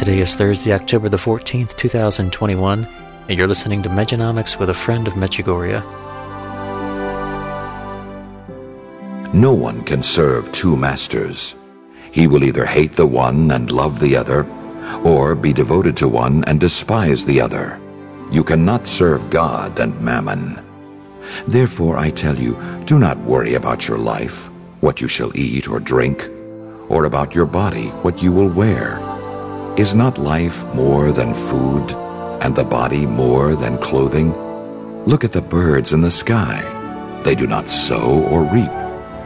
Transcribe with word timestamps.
Today 0.00 0.20
is 0.20 0.34
Thursday, 0.34 0.72
October 0.72 1.10
the 1.10 1.18
14th, 1.18 1.76
2021, 1.76 2.88
and 3.28 3.38
you're 3.38 3.46
listening 3.46 3.82
to 3.82 3.90
Medjonomics 3.90 4.58
with 4.58 4.70
a 4.70 4.74
friend 4.74 5.06
of 5.06 5.12
Medjugorje. 5.12 5.84
No 9.34 9.52
one 9.52 9.84
can 9.84 10.02
serve 10.02 10.50
two 10.52 10.74
masters. 10.74 11.54
He 12.12 12.26
will 12.26 12.44
either 12.44 12.64
hate 12.64 12.94
the 12.94 13.06
one 13.06 13.50
and 13.50 13.70
love 13.70 14.00
the 14.00 14.16
other, 14.16 14.46
or 15.04 15.34
be 15.34 15.52
devoted 15.52 15.98
to 15.98 16.08
one 16.08 16.44
and 16.44 16.58
despise 16.58 17.22
the 17.26 17.38
other. 17.38 17.78
You 18.32 18.42
cannot 18.42 18.86
serve 18.86 19.28
God 19.28 19.78
and 19.80 20.00
mammon. 20.00 20.64
Therefore, 21.46 21.98
I 21.98 22.08
tell 22.08 22.36
you, 22.36 22.58
do 22.86 22.98
not 22.98 23.18
worry 23.18 23.52
about 23.52 23.86
your 23.86 23.98
life, 23.98 24.46
what 24.80 25.02
you 25.02 25.08
shall 25.08 25.36
eat 25.36 25.68
or 25.68 25.78
drink, 25.78 26.26
or 26.88 27.04
about 27.04 27.34
your 27.34 27.44
body, 27.44 27.88
what 28.00 28.22
you 28.22 28.32
will 28.32 28.48
wear. 28.48 29.09
Is 29.76 29.94
not 29.94 30.18
life 30.18 30.64
more 30.74 31.12
than 31.12 31.32
food, 31.32 31.92
and 32.42 32.54
the 32.54 32.64
body 32.64 33.06
more 33.06 33.54
than 33.54 33.78
clothing? 33.78 34.34
Look 35.06 35.24
at 35.24 35.32
the 35.32 35.40
birds 35.40 35.92
in 35.92 36.00
the 36.00 36.10
sky. 36.10 36.60
They 37.24 37.34
do 37.34 37.46
not 37.46 37.70
sow 37.70 38.24
or 38.24 38.42
reap. 38.42 38.70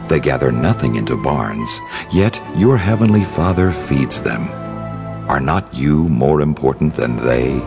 They 0.07 0.19
gather 0.19 0.51
nothing 0.51 0.95
into 0.95 1.21
barns, 1.21 1.79
yet 2.11 2.39
your 2.55 2.77
heavenly 2.77 3.23
Father 3.23 3.71
feeds 3.71 4.21
them. 4.21 4.47
Are 5.27 5.41
not 5.41 5.73
you 5.73 6.07
more 6.09 6.41
important 6.41 6.95
than 6.95 7.17
they? 7.17 7.59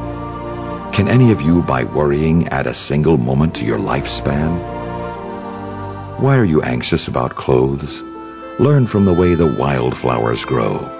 Can 0.93 1.09
any 1.09 1.33
of 1.33 1.43
you, 1.43 1.63
by 1.63 1.85
worrying, 1.85 2.47
add 2.49 2.69
a 2.69 2.75
single 2.75 3.19
moment 3.19 3.55
to 3.57 3.67
your 3.67 3.79
lifespan? 3.79 4.57
Why 6.21 6.39
are 6.39 6.45
you 6.45 6.63
anxious 6.63 7.09
about 7.09 7.35
clothes? 7.35 8.03
Learn 8.61 8.87
from 8.87 9.05
the 9.05 9.15
way 9.15 9.35
the 9.35 9.53
wildflowers 9.53 10.45
grow. 10.45 10.95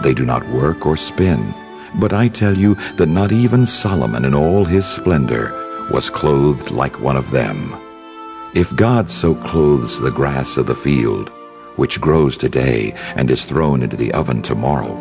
They 0.00 0.14
do 0.14 0.24
not 0.24 0.48
work 0.48 0.86
or 0.86 0.96
spin. 0.96 1.54
But 1.96 2.12
I 2.12 2.28
tell 2.28 2.56
you 2.56 2.74
that 2.96 3.08
not 3.08 3.32
even 3.32 3.66
Solomon 3.66 4.24
in 4.24 4.34
all 4.34 4.64
his 4.64 4.86
splendor 4.86 5.88
was 5.90 6.10
clothed 6.10 6.70
like 6.70 7.00
one 7.00 7.16
of 7.16 7.30
them. 7.30 7.74
If 8.54 8.74
God 8.74 9.10
so 9.10 9.34
clothes 9.34 10.00
the 10.00 10.10
grass 10.10 10.56
of 10.56 10.66
the 10.66 10.74
field, 10.74 11.30
which 11.76 12.00
grows 12.00 12.36
today 12.36 12.92
and 13.16 13.30
is 13.30 13.44
thrown 13.44 13.82
into 13.82 13.96
the 13.96 14.12
oven 14.12 14.42
tomorrow, 14.42 14.94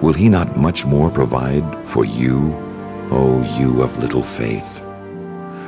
will 0.00 0.12
he 0.12 0.28
not 0.28 0.56
much 0.56 0.86
more 0.86 1.10
provide 1.10 1.64
for 1.86 2.04
you, 2.04 2.54
O 3.10 3.42
you 3.58 3.82
of 3.82 3.96
little 3.98 4.22
faith? 4.22 4.82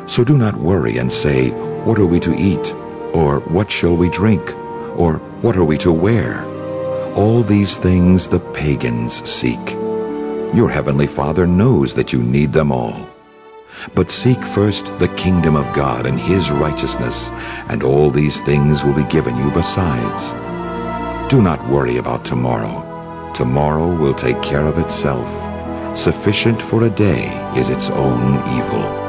So 0.07 0.25
do 0.25 0.37
not 0.37 0.57
worry 0.57 0.99
and 0.99 1.13
say, 1.13 1.51
What 1.85 1.99
are 1.99 2.07
we 2.07 2.21
to 2.21 2.35
eat? 2.35 2.75
Or 3.15 3.41
what 3.41 3.71
shall 3.71 3.97
we 3.97 4.09
drink? 4.09 4.55
Or 4.97 5.19
what 5.43 5.57
are 5.57 5.65
we 5.65 5.79
to 5.79 5.93
wear? 5.93 6.50
All 7.21 7.43
these 7.43 7.77
things 7.77 8.29
the 8.29 8.41
pagans 8.41 9.29
seek. 9.29 9.73
Your 10.55 10.71
heavenly 10.71 11.07
Father 11.07 11.47
knows 11.47 11.93
that 11.93 12.15
you 12.15 12.23
need 12.23 12.51
them 12.51 12.73
all. 12.73 13.07
But 13.95 14.11
seek 14.11 14.39
first 14.39 14.87
the 14.99 15.15
kingdom 15.19 15.55
of 15.55 15.71
God 15.77 16.07
and 16.07 16.19
his 16.19 16.51
righteousness, 16.51 17.29
and 17.69 17.83
all 17.83 18.09
these 18.09 18.41
things 18.41 18.87
will 18.87 18.95
be 18.95 19.05
given 19.11 19.37
you 19.37 19.51
besides. 19.51 20.31
Do 21.31 21.43
not 21.43 21.69
worry 21.69 21.99
about 21.99 22.25
tomorrow. 22.25 23.33
Tomorrow 23.35 23.95
will 23.95 24.15
take 24.15 24.41
care 24.41 24.65
of 24.65 24.79
itself. 24.79 25.29
Sufficient 25.95 26.63
for 26.63 26.85
a 26.85 26.89
day 26.89 27.27
is 27.55 27.69
its 27.69 27.91
own 27.91 28.39
evil. 28.59 29.00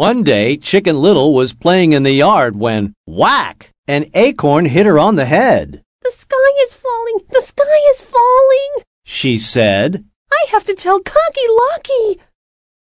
One 0.00 0.22
day, 0.22 0.56
Chicken 0.56 0.96
Little 0.96 1.34
was 1.34 1.52
playing 1.52 1.92
in 1.92 2.04
the 2.04 2.12
yard 2.12 2.56
when, 2.56 2.94
whack, 3.06 3.70
an 3.86 4.06
acorn 4.14 4.64
hit 4.64 4.86
her 4.86 4.98
on 4.98 5.16
the 5.16 5.26
head. 5.26 5.82
The 6.02 6.10
sky 6.10 6.50
is 6.62 6.72
falling! 6.72 7.18
The 7.28 7.42
sky 7.42 7.78
is 7.90 8.00
falling! 8.00 8.84
She 9.04 9.36
said, 9.36 10.06
I 10.32 10.46
have 10.52 10.64
to 10.64 10.74
tell 10.74 11.00
Cocky 11.00 11.46
Locky! 11.50 12.18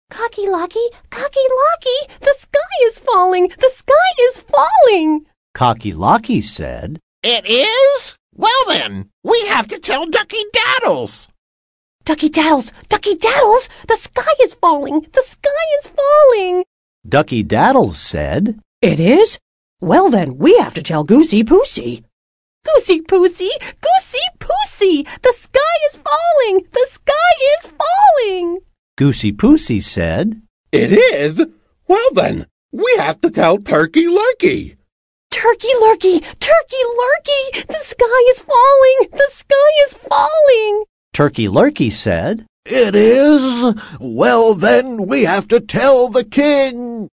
Cocky 0.09 0.47
Locky, 0.47 0.87
Cocky 1.09 1.47
Locky, 1.65 2.15
the 2.21 2.33
sky 2.39 2.75
is 2.83 2.97
falling! 2.99 3.49
The 3.59 3.73
sky 3.75 4.11
is 4.29 4.45
falling! 4.47 5.25
Cocky 5.53 5.91
Locky 5.91 6.39
said, 6.39 6.97
It 7.23 7.45
is? 7.45 8.15
Well 8.33 8.63
then, 8.69 9.09
we 9.21 9.37
have 9.47 9.67
to 9.67 9.79
tell 9.79 10.05
Ducky 10.05 10.45
Daddles. 10.55 11.27
Ducky 12.05 12.29
Daddles, 12.29 12.71
Ducky 12.87 13.15
Daddles, 13.15 13.67
the 13.89 13.97
sky 13.97 14.31
is 14.43 14.53
falling! 14.53 15.01
The 15.11 15.23
sky 15.23 15.49
is 15.81 15.91
falling! 15.91 16.63
Ducky 17.07 17.43
Daddles 17.43 17.95
said, 17.95 18.59
It 18.81 18.99
is? 18.99 19.39
Well 19.79 20.11
then, 20.11 20.37
we 20.37 20.55
have 20.57 20.75
to 20.75 20.83
tell 20.83 21.03
Goosey 21.03 21.43
Poosey. 21.43 22.03
Goosey 22.63 23.01
Poosey, 23.01 23.49
Goosey 23.81 24.25
Poosey, 24.39 25.07
the 25.23 25.33
sky 25.35 25.75
is 25.89 25.97
falling! 25.97 26.67
The 26.71 26.87
sky 26.91 27.33
is 27.57 27.73
falling! 27.73 28.59
Goosey 28.97 29.31
Poosey 29.31 29.81
said, 29.81 30.43
It 30.71 30.91
is? 30.91 31.43
Well 31.87 32.09
then, 32.13 32.45
we 32.71 32.93
have 32.97 33.19
to 33.21 33.31
tell 33.31 33.57
Turkey 33.57 34.05
Lurkey. 34.05 34.77
Turkey 35.31 35.73
Lurkey, 35.81 36.21
Turkey 36.39 36.83
Lurkey, 37.01 37.65
the 37.65 37.81
sky 37.81 38.21
is 38.29 38.41
falling! 38.41 39.09
The 39.11 39.29
sky 39.31 39.71
is 39.87 39.93
falling! 39.95 40.83
Turkey 41.13 41.47
Lurkey 41.47 41.91
said, 41.91 42.45
It 42.65 42.95
is? 42.95 43.75
Well 43.99 44.53
then, 44.53 45.07
we 45.07 45.23
have 45.23 45.47
to 45.49 45.59
tell 45.59 46.09
the 46.09 46.23
king. 46.23 47.09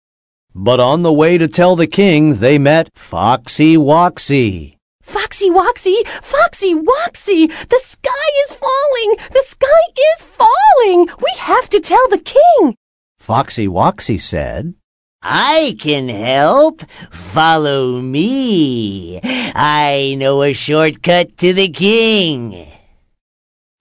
But 0.54 0.80
on 0.80 1.02
the 1.02 1.12
way 1.12 1.38
to 1.38 1.48
tell 1.48 1.76
the 1.76 1.86
king, 1.86 2.36
they 2.36 2.58
met 2.58 2.90
Foxy 2.94 3.76
Woxy. 3.76 4.76
Foxy 5.02 5.50
Woxy, 5.50 6.06
Foxy 6.22 6.74
Woxy, 6.74 7.48
the 7.68 7.80
sky 7.82 8.28
is 8.44 8.54
falling! 8.54 9.16
The 9.30 9.44
sky 9.46 9.84
is 10.14 10.22
falling! 10.24 11.08
We 11.18 11.32
have 11.38 11.68
to 11.70 11.80
tell 11.80 12.08
the 12.08 12.18
king! 12.18 12.74
Foxy 13.18 13.66
Woxy 13.66 14.20
said, 14.20 14.74
I 15.22 15.76
can 15.80 16.08
help. 16.08 16.82
Follow 17.10 18.00
me. 18.00 19.20
I 19.22 20.14
know 20.18 20.42
a 20.42 20.52
shortcut 20.52 21.36
to 21.38 21.52
the 21.52 21.68
king. 21.68 22.66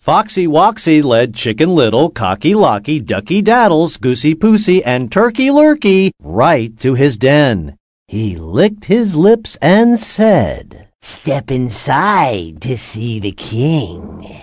Foxy 0.07 0.47
Woxy 0.47 1.03
led 1.03 1.35
Chicken 1.35 1.75
Little, 1.75 2.09
Cocky 2.09 2.55
Locky, 2.55 3.01
Ducky 3.01 3.43
Daddles, 3.43 3.99
Goosey 3.99 4.35
Poosey, 4.35 4.81
and 4.85 5.11
Turkey 5.11 5.49
Lurkey 5.49 6.11
right 6.21 6.79
to 6.79 6.93
his 6.93 7.17
den. 7.17 7.75
He 8.07 8.37
licked 8.37 8.85
his 8.85 9.17
lips 9.17 9.57
and 9.61 9.99
said, 9.99 10.87
Step 11.01 11.51
inside 11.51 12.61
to 12.61 12.77
see 12.77 13.19
the 13.19 13.33
king. 13.33 14.41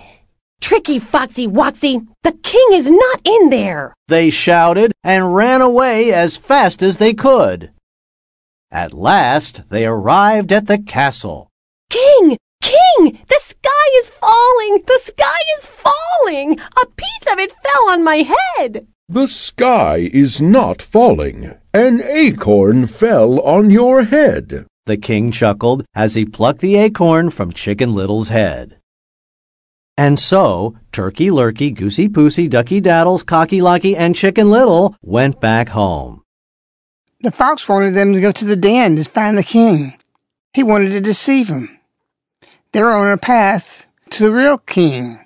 Tricky 0.61 0.99
Foxy 0.99 1.49
Woxy, 1.49 2.07
the 2.23 2.33
king 2.43 2.67
is 2.73 2.91
not 2.91 3.23
in 3.25 3.49
there! 3.49 3.95
They 4.09 4.29
shouted 4.29 4.93
and 5.03 5.35
ran 5.35 5.63
away 5.63 6.13
as 6.13 6.37
fast 6.37 6.83
as 6.83 6.99
they 6.99 7.15
could. 7.15 7.73
At 8.71 8.93
last, 8.93 9.71
they 9.71 9.87
arrived 9.87 10.53
at 10.53 10.67
the 10.67 10.77
castle. 10.77 11.49
King! 11.89 12.37
King! 12.97 13.19
The 13.29 13.41
sky 13.43 13.99
is 13.99 14.11
falling! 14.11 14.83
The 14.87 15.01
sky 15.03 15.41
is 15.59 15.67
falling! 15.67 16.59
A 16.61 16.87
piece 16.87 17.33
of 17.33 17.39
it 17.39 17.53
fell 17.53 17.91
on 17.91 18.05
my 18.05 18.27
head! 18.57 18.87
The 19.09 19.27
sky 19.27 20.11
is 20.13 20.41
not 20.41 20.81
falling. 20.81 21.55
An 21.73 22.03
acorn 22.03 22.87
fell 22.87 23.41
on 23.41 23.71
your 23.71 24.05
head. 24.05 24.67
The 24.87 24.97
king 24.97 25.31
chuckled 25.31 25.85
as 25.95 26.15
he 26.15 26.25
plucked 26.25 26.61
the 26.61 26.77
acorn 26.77 27.31
from 27.31 27.53
Chicken 27.53 27.95
Little's 27.95 28.29
head. 28.29 28.79
And 29.97 30.19
so, 30.19 30.77
Turkey 30.91 31.29
Lurkey, 31.29 31.75
Goosey 31.75 32.09
Poosey, 32.09 32.49
Ducky 32.51 32.81
Daddles, 32.81 33.25
Cocky 33.25 33.63
Locky, 33.63 33.97
and 33.97 34.17
Chicken 34.17 34.51
Little 34.51 34.97
went 35.03 35.41
back 35.41 35.69
home. 35.69 36.23
The 37.21 37.31
fox 37.31 37.69
wanted 37.69 37.95
them 37.95 38.13
to 38.13 38.21
go 38.21 38.33
to 38.33 38.45
the 38.45 38.57
den 38.57 38.97
to 38.97 39.05
find 39.05 39.39
the 39.39 39.43
king. 39.43 39.95
He 40.53 40.63
wanted 40.63 40.91
to 40.91 41.01
deceive 41.01 41.49
them. 41.49 41.81
They 42.75 42.83
were 42.83 42.91
on 42.91 43.13
a 43.13 43.17
path 43.17 43.87
to 44.11 44.25
the 44.25 44.33
real 44.33 44.59
king. 44.59 45.21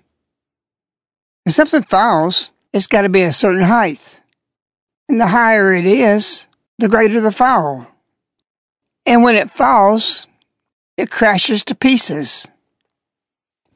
If 1.47 1.55
something 1.55 1.83
falls, 1.83 2.53
it's 2.75 2.87
got 2.87 3.03
to 3.03 3.09
be 3.09 3.23
a 3.23 3.33
certain 3.33 3.62
height. 3.62 4.21
And 5.09 5.19
the 5.19 5.29
higher 5.29 5.73
it 5.73 5.87
is, 5.87 6.47
the 6.79 6.91
greater 6.91 7.23
the 7.23 7.33
fall. 7.33 7.87
And 9.06 9.23
when 9.23 9.35
it 9.35 9.50
falls, 9.50 10.27
it 10.99 11.11
crashes 11.11 11.65
to 11.65 11.75
pieces. 11.75 12.47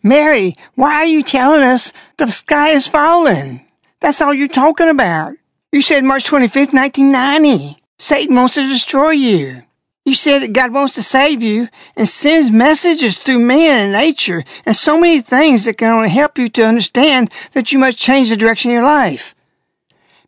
Mary, 0.03 0.55
why 0.75 0.97
are 0.97 1.07
you 1.07 1.23
telling 1.23 1.63
us 1.63 1.95
the 2.19 2.31
sky 2.31 2.69
is 2.69 2.87
falling? 2.87 3.65
That's 4.01 4.21
all 4.21 4.35
you're 4.35 4.49
talking 4.49 4.91
about. 4.91 5.33
You 5.73 5.81
said 5.81 6.05
March 6.05 6.25
25th, 6.25 6.75
1990. 6.75 7.83
Satan 7.99 8.37
wants 8.37 8.57
to 8.57 8.69
destroy 8.69 9.13
you. 9.13 9.63
You 10.05 10.15
said 10.15 10.43
that 10.43 10.53
God 10.53 10.73
wants 10.73 10.95
to 10.97 11.03
save 11.03 11.43
you 11.43 11.69
and 11.97 12.09
sends 12.09 12.51
messages 12.51 13.17
through 13.17 13.39
man 13.39 13.83
and 13.83 13.93
nature 13.93 14.45
and 14.67 14.75
so 14.75 14.99
many 14.99 15.21
things 15.21 15.65
that 15.65 15.79
can 15.79 15.91
only 15.91 16.09
help 16.09 16.39
you 16.39 16.49
to 16.51 16.67
understand 16.67 17.31
that 17.53 17.71
you 17.71 17.79
must 17.79 17.99
change 17.99 18.29
the 18.29 18.37
direction 18.37 18.73
of 18.73 18.75
your 18.75 18.83
life. 18.83 19.35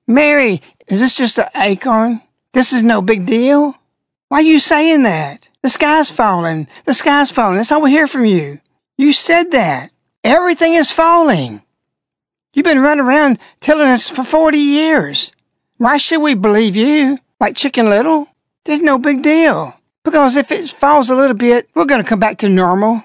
Mary, 0.06 0.62
is 0.86 1.00
this 1.00 1.16
just 1.16 1.38
an 1.38 1.46
acorn? 1.56 2.22
This 2.52 2.72
is 2.72 2.84
no 2.84 3.02
big 3.02 3.26
deal? 3.26 3.76
Why 4.28 4.38
are 4.38 4.42
you 4.42 4.60
saying 4.60 5.02
that? 5.02 5.48
The 5.62 5.70
sky's 5.70 6.10
falling. 6.10 6.68
The 6.84 6.94
sky's 6.94 7.30
falling. 7.30 7.56
That's 7.56 7.72
all 7.72 7.82
we 7.82 7.90
hear 7.90 8.06
from 8.06 8.24
you. 8.24 8.60
You 8.96 9.12
said 9.12 9.50
that. 9.52 9.90
Everything 10.22 10.74
is 10.74 10.92
falling. 10.92 11.62
You've 12.52 12.64
been 12.64 12.80
running 12.80 13.04
around 13.04 13.38
telling 13.60 13.88
us 13.88 14.08
for 14.08 14.22
40 14.22 14.56
years. 14.56 15.32
Why 15.78 15.96
should 15.96 16.22
we 16.22 16.34
believe 16.34 16.76
you? 16.76 17.18
Like 17.40 17.56
Chicken 17.56 17.90
Little? 17.90 18.28
There's 18.64 18.80
no 18.80 18.98
big 18.98 19.22
deal. 19.22 19.78
Because 20.04 20.36
if 20.36 20.52
it 20.52 20.68
falls 20.68 21.08
a 21.10 21.14
little 21.14 21.36
bit, 21.36 21.68
we're 21.74 21.86
going 21.86 22.02
to 22.02 22.08
come 22.08 22.20
back 22.20 22.38
to 22.38 22.48
normal. 22.48 23.04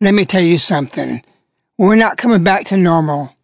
Let 0.00 0.14
me 0.14 0.24
tell 0.24 0.42
you 0.42 0.58
something. 0.58 1.22
We're 1.76 1.96
not 1.96 2.16
coming 2.16 2.42
back 2.42 2.66
to 2.66 2.76
normal. 2.76 3.36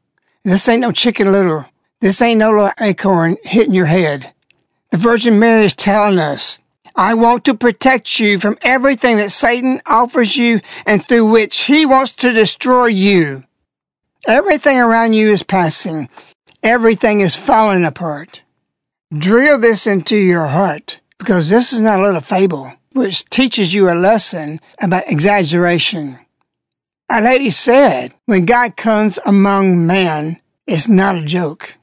This 0.44 0.68
ain't 0.68 0.80
no 0.80 0.92
Chicken 0.92 1.32
Little. 1.32 1.66
This 2.00 2.20
ain't 2.20 2.38
no 2.38 2.50
little 2.50 2.70
acorn 2.80 3.36
hitting 3.44 3.72
your 3.74 3.86
head. 3.86 4.32
The 4.90 4.98
Virgin 4.98 5.38
Mary 5.38 5.64
is 5.64 5.74
telling 5.74 6.18
us, 6.18 6.60
I 6.94 7.14
want 7.14 7.44
to 7.46 7.54
protect 7.54 8.20
you 8.20 8.38
from 8.38 8.58
everything 8.62 9.16
that 9.16 9.32
Satan 9.32 9.80
offers 9.86 10.36
you 10.36 10.60
and 10.86 11.04
through 11.04 11.30
which 11.30 11.62
he 11.62 11.86
wants 11.86 12.12
to 12.16 12.32
destroy 12.32 12.86
you. 12.86 13.44
Everything 14.28 14.78
around 14.78 15.14
you 15.14 15.30
is 15.30 15.42
passing. 15.42 16.08
Everything 16.62 17.20
is 17.20 17.34
falling 17.34 17.84
apart. 17.84 18.42
Drill 19.16 19.58
this 19.58 19.86
into 19.86 20.16
your 20.16 20.46
heart 20.46 21.00
because 21.18 21.48
this 21.48 21.72
is 21.72 21.80
not 21.80 22.00
a 22.00 22.02
little 22.02 22.20
fable 22.20 22.72
which 22.94 23.28
teaches 23.28 23.74
you 23.74 23.90
a 23.90 23.94
lesson 23.94 24.60
about 24.80 25.10
exaggeration. 25.10 26.18
Our 27.10 27.20
lady 27.20 27.50
said, 27.50 28.14
when 28.24 28.46
God 28.46 28.76
comes 28.76 29.18
among 29.26 29.86
man, 29.86 30.40
it's 30.66 30.88
not 30.88 31.16
a 31.16 31.24
joke. 31.24 31.76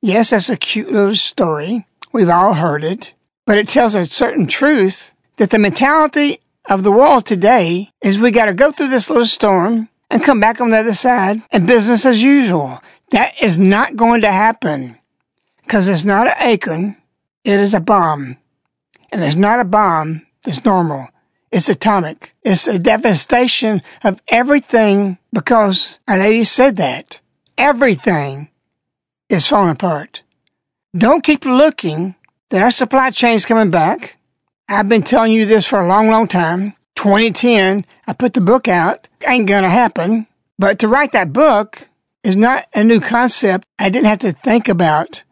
Yes, 0.00 0.30
that's 0.30 0.48
a 0.48 0.56
cute 0.56 0.90
little 0.90 1.16
story. 1.16 1.84
We've 2.12 2.30
all 2.30 2.54
heard 2.54 2.84
it, 2.84 3.12
but 3.44 3.58
it 3.58 3.68
tells 3.68 3.94
a 3.94 4.06
certain 4.06 4.46
truth 4.46 5.12
that 5.36 5.50
the 5.50 5.58
mentality 5.58 6.40
of 6.68 6.84
the 6.84 6.92
world 6.92 7.26
today 7.26 7.90
is 8.02 8.18
we 8.18 8.30
got 8.30 8.46
to 8.46 8.54
go 8.54 8.70
through 8.70 8.88
this 8.88 9.10
little 9.10 9.26
storm 9.26 9.88
and 10.08 10.22
come 10.22 10.40
back 10.40 10.60
on 10.60 10.70
the 10.70 10.78
other 10.78 10.94
side 10.94 11.42
and 11.50 11.66
business 11.66 12.06
as 12.06 12.22
usual. 12.22 12.80
That 13.10 13.34
is 13.42 13.58
not 13.58 13.96
going 13.96 14.20
to 14.20 14.30
happen 14.30 14.99
because 15.70 15.86
it's 15.86 16.04
not 16.04 16.26
an 16.26 16.34
acorn, 16.40 16.96
it 17.44 17.60
is 17.60 17.74
a 17.74 17.80
bomb. 17.80 18.36
And 19.12 19.22
it's 19.22 19.36
not 19.36 19.60
a 19.60 19.64
bomb 19.64 20.26
that's 20.42 20.64
normal. 20.64 21.06
It's 21.52 21.68
atomic. 21.68 22.34
It's 22.42 22.66
a 22.66 22.76
devastation 22.76 23.80
of 24.02 24.20
everything 24.26 25.18
because 25.32 26.00
a 26.08 26.18
lady 26.18 26.42
said 26.42 26.74
that. 26.78 27.20
Everything 27.56 28.50
is 29.28 29.46
falling 29.46 29.70
apart. 29.70 30.24
Don't 30.98 31.22
keep 31.22 31.44
looking 31.44 32.16
that 32.48 32.62
our 32.62 32.72
supply 32.72 33.10
chain's 33.12 33.44
coming 33.44 33.70
back. 33.70 34.16
I've 34.68 34.88
been 34.88 35.04
telling 35.04 35.30
you 35.30 35.46
this 35.46 35.68
for 35.68 35.80
a 35.80 35.86
long, 35.86 36.08
long 36.08 36.26
time. 36.26 36.74
2010, 36.96 37.86
I 38.08 38.12
put 38.12 38.34
the 38.34 38.40
book 38.40 38.66
out. 38.66 39.08
Ain't 39.24 39.46
gonna 39.46 39.70
happen. 39.70 40.26
But 40.58 40.80
to 40.80 40.88
write 40.88 41.12
that 41.12 41.32
book 41.32 41.88
is 42.24 42.36
not 42.36 42.66
a 42.74 42.82
new 42.82 42.98
concept. 43.00 43.68
I 43.78 43.88
didn't 43.88 44.06
have 44.06 44.18
to 44.18 44.32
think 44.32 44.68
about 44.68 45.22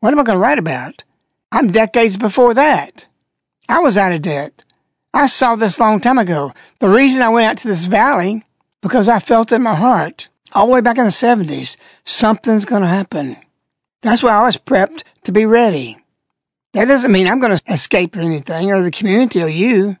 what 0.00 0.12
am 0.12 0.20
I 0.20 0.24
gonna 0.24 0.38
write 0.38 0.58
about? 0.58 1.04
I'm 1.52 1.72
decades 1.72 2.16
before 2.16 2.54
that. 2.54 3.06
I 3.68 3.80
was 3.80 3.96
out 3.96 4.12
of 4.12 4.22
debt. 4.22 4.64
I 5.12 5.26
saw 5.26 5.56
this 5.56 5.80
long 5.80 6.00
time 6.00 6.18
ago. 6.18 6.52
The 6.78 6.88
reason 6.88 7.22
I 7.22 7.28
went 7.30 7.46
out 7.46 7.58
to 7.58 7.68
this 7.68 7.86
valley, 7.86 8.44
because 8.82 9.08
I 9.08 9.18
felt 9.18 9.52
in 9.52 9.62
my 9.62 9.74
heart, 9.74 10.28
all 10.52 10.66
the 10.66 10.72
way 10.72 10.80
back 10.80 10.98
in 10.98 11.04
the 11.04 11.10
70s, 11.10 11.76
something's 12.04 12.64
gonna 12.64 12.86
happen. 12.86 13.36
That's 14.02 14.22
why 14.22 14.32
I 14.32 14.44
was 14.44 14.56
prepped 14.56 15.02
to 15.24 15.32
be 15.32 15.44
ready. 15.46 15.98
That 16.74 16.86
doesn't 16.86 17.12
mean 17.12 17.26
I'm 17.26 17.40
going 17.40 17.56
to 17.56 17.72
escape 17.72 18.16
anything 18.16 18.70
or 18.70 18.82
the 18.82 18.90
community 18.90 19.42
or 19.42 19.48
you. 19.48 19.96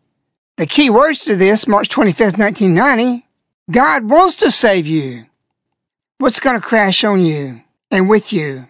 The 0.56 0.66
key 0.66 0.90
words 0.90 1.24
to 1.24 1.34
this, 1.34 1.66
March 1.66 1.88
25th, 1.88 2.38
1990, 2.38 3.26
God 3.70 4.08
wants 4.08 4.36
to 4.36 4.50
save 4.50 4.86
you. 4.86 5.24
What's 6.18 6.40
going 6.40 6.60
to 6.60 6.66
crash 6.66 7.04
on 7.04 7.22
you 7.22 7.62
and 7.90 8.08
with 8.08 8.32
you? 8.32 8.64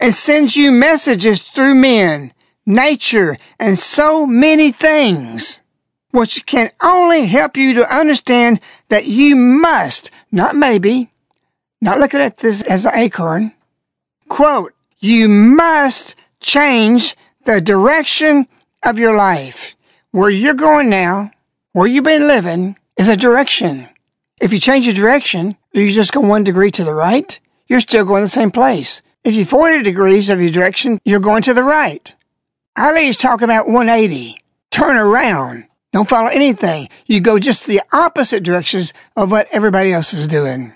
And 0.00 0.14
sends 0.14 0.56
you 0.56 0.72
messages 0.72 1.42
through 1.42 1.74
men, 1.74 2.32
nature, 2.64 3.36
and 3.58 3.78
so 3.78 4.26
many 4.26 4.72
things, 4.72 5.60
which 6.10 6.46
can 6.46 6.70
only 6.82 7.26
help 7.26 7.56
you 7.56 7.74
to 7.74 7.94
understand 7.94 8.60
that 8.88 9.06
you 9.06 9.36
must, 9.36 10.10
not 10.32 10.56
maybe, 10.56 11.10
not 11.82 12.00
looking 12.00 12.20
at 12.20 12.38
this 12.38 12.62
as 12.62 12.86
an 12.86 12.94
acorn, 12.94 13.52
quote, 14.28 14.72
you 15.00 15.28
must 15.28 16.16
change 16.40 17.14
the 17.44 17.60
direction 17.60 18.46
of 18.84 18.98
your 18.98 19.14
life. 19.14 19.74
Where 20.12 20.30
you're 20.30 20.54
going 20.54 20.90
now, 20.90 21.30
where 21.72 21.86
you've 21.86 22.04
been 22.04 22.26
living, 22.26 22.76
is 22.96 23.08
a 23.08 23.16
direction. 23.16 23.88
If 24.40 24.52
you 24.52 24.58
change 24.58 24.86
your 24.86 24.94
direction, 24.94 25.56
you 25.72 25.90
just 25.90 26.12
go 26.12 26.20
one 26.20 26.44
degree 26.44 26.70
to 26.72 26.84
the 26.84 26.94
right, 26.94 27.38
you're 27.68 27.80
still 27.80 28.04
going 28.04 28.22
the 28.22 28.28
same 28.28 28.50
place. 28.50 29.02
If 29.22 29.34
you 29.34 29.44
40 29.44 29.82
degrees 29.82 30.30
of 30.30 30.40
your 30.40 30.50
direction, 30.50 30.98
you're 31.04 31.20
going 31.20 31.42
to 31.42 31.52
the 31.52 31.62
right. 31.62 32.14
Our 32.76 32.94
lady's 32.94 33.18
talking 33.18 33.44
about 33.44 33.66
180. 33.66 34.38
Turn 34.70 34.96
around. 34.96 35.66
Don't 35.92 36.08
follow 36.08 36.28
anything. 36.28 36.88
You 37.06 37.20
go 37.20 37.38
just 37.38 37.66
the 37.66 37.82
opposite 37.92 38.42
directions 38.42 38.94
of 39.16 39.30
what 39.30 39.48
everybody 39.52 39.92
else 39.92 40.14
is 40.14 40.26
doing. 40.26 40.72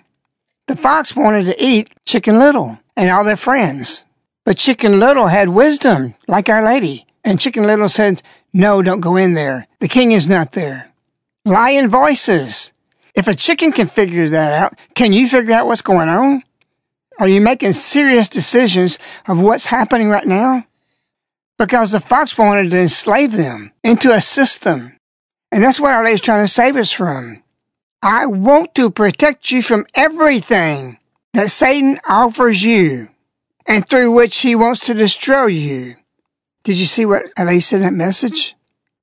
The 0.66 0.76
fox 0.76 1.16
wanted 1.16 1.46
to 1.46 1.62
eat 1.62 1.94
Chicken 2.04 2.38
Little 2.38 2.78
and 2.96 3.10
all 3.10 3.24
their 3.24 3.36
friends. 3.36 4.04
But 4.44 4.58
Chicken 4.58 5.00
Little 5.00 5.28
had 5.28 5.48
wisdom, 5.48 6.14
like 6.28 6.50
Our 6.50 6.62
Lady. 6.62 7.06
And 7.24 7.40
Chicken 7.40 7.64
Little 7.64 7.88
said, 7.88 8.22
no, 8.52 8.82
don't 8.82 9.00
go 9.00 9.16
in 9.16 9.32
there. 9.32 9.66
The 9.80 9.88
king 9.88 10.12
is 10.12 10.28
not 10.28 10.52
there. 10.52 10.92
Lion 11.46 11.88
voices. 11.88 12.72
If 13.14 13.26
a 13.26 13.34
chicken 13.34 13.72
can 13.72 13.86
figure 13.86 14.28
that 14.28 14.52
out, 14.52 14.78
can 14.94 15.12
you 15.12 15.28
figure 15.28 15.54
out 15.54 15.66
what's 15.66 15.82
going 15.82 16.08
on? 16.08 16.42
Are 17.20 17.28
you 17.28 17.40
making 17.40 17.74
serious 17.74 18.28
decisions 18.28 18.98
of 19.26 19.40
what's 19.40 19.66
happening 19.66 20.08
right 20.08 20.26
now? 20.26 20.66
Because 21.58 21.92
the 21.92 22.00
fox 22.00 22.36
wanted 22.36 22.70
to 22.70 22.78
enslave 22.78 23.32
them 23.32 23.72
into 23.84 24.12
a 24.12 24.20
system. 24.20 24.98
And 25.52 25.62
that's 25.62 25.78
what 25.78 25.92
Our 25.92 26.04
Lady's 26.04 26.20
trying 26.20 26.44
to 26.44 26.48
save 26.48 26.76
us 26.76 26.90
from. 26.90 27.42
I 28.02 28.26
want 28.26 28.74
to 28.74 28.90
protect 28.90 29.50
you 29.50 29.62
from 29.62 29.86
everything 29.94 30.98
that 31.32 31.50
Satan 31.50 31.98
offers 32.08 32.64
you 32.64 33.08
and 33.66 33.88
through 33.88 34.12
which 34.12 34.40
he 34.40 34.54
wants 34.54 34.80
to 34.86 34.94
destroy 34.94 35.46
you. 35.46 35.96
Did 36.64 36.76
you 36.78 36.86
see 36.86 37.06
what 37.06 37.26
I 37.36 37.60
said 37.60 37.76
in 37.76 37.82
that 37.82 37.92
message? 37.92 38.56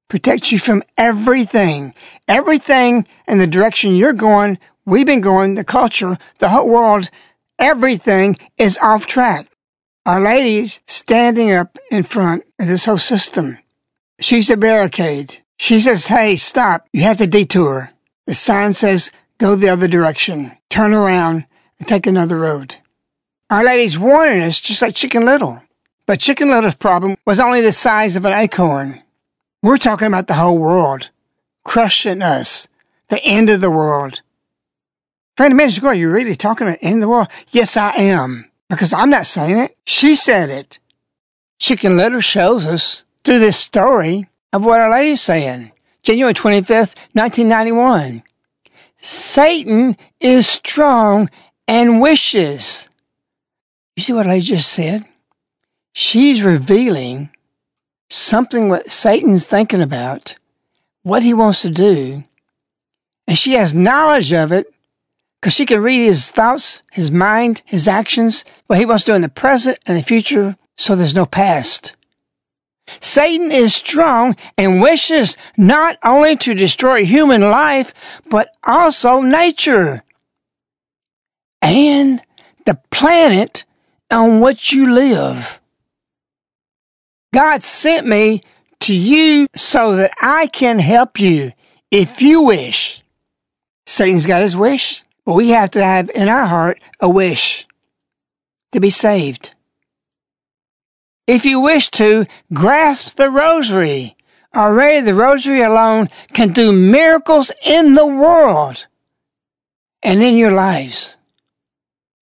Protect 0.10 0.52
you 0.52 0.60
from 0.60 0.84
everything. 0.98 1.94
Everything 2.28 3.08
in 3.28 3.38
the 3.38 3.48
direction 3.48 3.96
you're 3.96 4.14
going, 4.14 4.60
we've 4.86 5.06
been 5.06 5.22
going, 5.22 5.56
the 5.56 5.64
culture, 5.64 6.18
the 6.40 6.50
whole 6.50 6.68
world, 6.68 7.10
everything 7.62 8.38
is 8.58 8.78
off 8.80 9.06
track. 9.08 9.48
Our 10.06 10.20
lady's 10.20 10.82
standing 10.88 11.52
up 11.52 11.78
in 11.92 12.04
front 12.04 12.44
of 12.60 12.68
this 12.68 12.86
whole 12.86 12.98
system. 12.98 13.60
She's 14.20 14.50
a 14.50 14.58
barricade. 14.58 15.42
She 15.58 15.80
says, 15.80 16.08
hey, 16.08 16.36
stop. 16.36 16.88
You 16.92 17.04
have 17.04 17.20
to 17.20 17.28
detour. 17.28 17.92
The 18.26 18.34
sign 18.34 18.74
says, 18.74 19.12
go 19.38 19.56
the 19.56 19.70
other 19.70 19.88
direction. 19.88 20.58
Turn 20.70 20.94
around 20.94 21.46
and 21.78 21.88
take 21.88 22.08
another 22.08 22.40
road. 22.40 22.78
Our 23.52 23.64
Lady's 23.64 24.00
warning 24.00 24.42
us 24.42 24.60
just 24.60 24.82
like 24.82 24.96
Chicken 24.96 25.26
Little. 25.26 25.62
But 26.08 26.20
Chicken 26.20 26.50
Little's 26.50 26.76
problem 26.76 27.16
was 27.26 27.40
only 27.40 27.62
the 27.62 27.72
size 27.72 28.16
of 28.16 28.26
an 28.26 28.34
acorn. 28.34 29.04
We're 29.62 29.78
talking 29.78 30.08
about 30.08 30.28
the 30.28 30.34
whole 30.34 30.58
world, 30.58 31.12
crushing 31.64 32.24
us, 32.24 32.68
the 33.10 33.24
end 33.24 33.50
of 33.50 33.62
the 33.62 33.70
world. 33.70 34.22
Minute 35.40 35.78
ago, 35.78 35.88
are 35.88 35.94
you 35.94 36.12
really 36.12 36.36
talking 36.36 36.68
about 36.68 36.80
end 36.82 37.02
the 37.02 37.08
world? 37.08 37.28
Yes, 37.50 37.76
I 37.76 37.94
am, 37.96 38.52
because 38.70 38.94
I'm 38.94 39.10
not 39.10 39.26
saying 39.26 39.58
it. 39.58 39.78
She 39.86 40.14
said 40.16 40.50
it. 40.50 40.78
Chicken 41.60 41.98
Little 41.98 42.22
shows 42.22 42.66
us 42.66 43.06
through 43.24 43.40
this 43.40 43.58
story 43.58 44.28
of 44.54 44.64
what 44.64 44.80
Our 44.80 44.92
Lady's 44.92 45.22
saying. 45.22 45.72
January 46.04 46.34
25th, 46.34 46.96
1991. 47.14 48.24
Satan 48.98 49.98
is 50.20 50.48
strong 50.48 51.30
and 51.68 52.02
wishes. 52.02 52.90
You 53.96 54.04
see 54.04 54.14
what 54.14 54.28
I 54.28 54.40
just 54.40 54.72
said? 54.72 55.06
She's 55.94 56.44
revealing 56.44 57.30
something 58.10 58.70
what 58.70 58.92
Satan's 58.92 59.48
thinking 59.48 59.82
about, 59.82 60.36
what 61.04 61.24
he 61.24 61.34
wants 61.34 61.62
to 61.64 61.70
do, 61.70 62.24
and 63.28 63.38
she 63.38 63.54
has 63.54 63.74
knowledge 63.74 64.34
of 64.34 64.52
it 64.52 64.72
because 65.42 65.54
she 65.54 65.66
can 65.66 65.82
read 65.82 66.06
his 66.06 66.30
thoughts, 66.30 66.84
his 66.92 67.10
mind, 67.10 67.64
his 67.66 67.88
actions, 67.88 68.46
what 68.68 68.78
he 68.78 68.86
wants 68.86 69.06
to 69.06 69.12
do 69.12 69.16
in 69.16 69.24
the 69.24 69.30
present 69.30 69.80
and 69.88 69.98
the 69.98 70.04
future, 70.04 70.56
so 70.78 70.96
there's 70.96 71.16
no 71.16 71.26
past. 71.26 71.96
Satan 73.00 73.52
is 73.52 73.74
strong 73.74 74.36
and 74.58 74.82
wishes 74.82 75.38
not 75.58 75.98
only 76.04 76.36
to 76.38 76.54
destroy 76.54 77.04
human 77.06 77.42
life, 77.42 77.94
but 78.30 78.56
also 78.64 79.22
nature 79.22 80.04
and 81.62 82.22
the 82.66 82.80
planet 82.92 83.66
on 84.12 84.42
which 84.42 84.74
you 84.74 84.94
live. 84.94 85.60
God 87.34 87.64
sent 87.64 88.06
me 88.06 88.42
to 88.82 88.96
you 88.96 89.48
so 89.56 89.96
that 89.96 90.12
I 90.22 90.48
can 90.48 90.80
help 90.80 91.20
you 91.20 91.54
if 91.90 92.22
you 92.22 92.44
wish. 92.44 93.04
Satan's 93.86 94.26
got 94.26 94.42
his 94.42 94.58
wish, 94.58 95.04
but 95.26 95.34
we 95.34 95.50
have 95.50 95.72
to 95.72 95.84
have 95.84 96.10
in 96.16 96.30
our 96.30 96.46
heart 96.46 96.80
a 97.00 97.10
wish 97.10 97.68
to 98.72 98.80
be 98.80 98.90
saved. 98.90 99.54
If 101.28 101.46
you 101.46 101.60
wish 101.60 101.90
to, 101.92 102.26
grasp 102.54 103.16
the 103.18 103.30
rosary. 103.30 104.16
Already 104.56 105.02
the 105.02 105.14
rosary 105.14 105.62
alone 105.62 106.10
can 106.34 106.52
do 106.52 106.74
miracles 106.74 107.52
in 107.66 107.96
the 107.96 108.06
world 108.06 108.88
and 110.04 110.22
in 110.22 110.36
your 110.36 110.52
lives. 110.52 111.18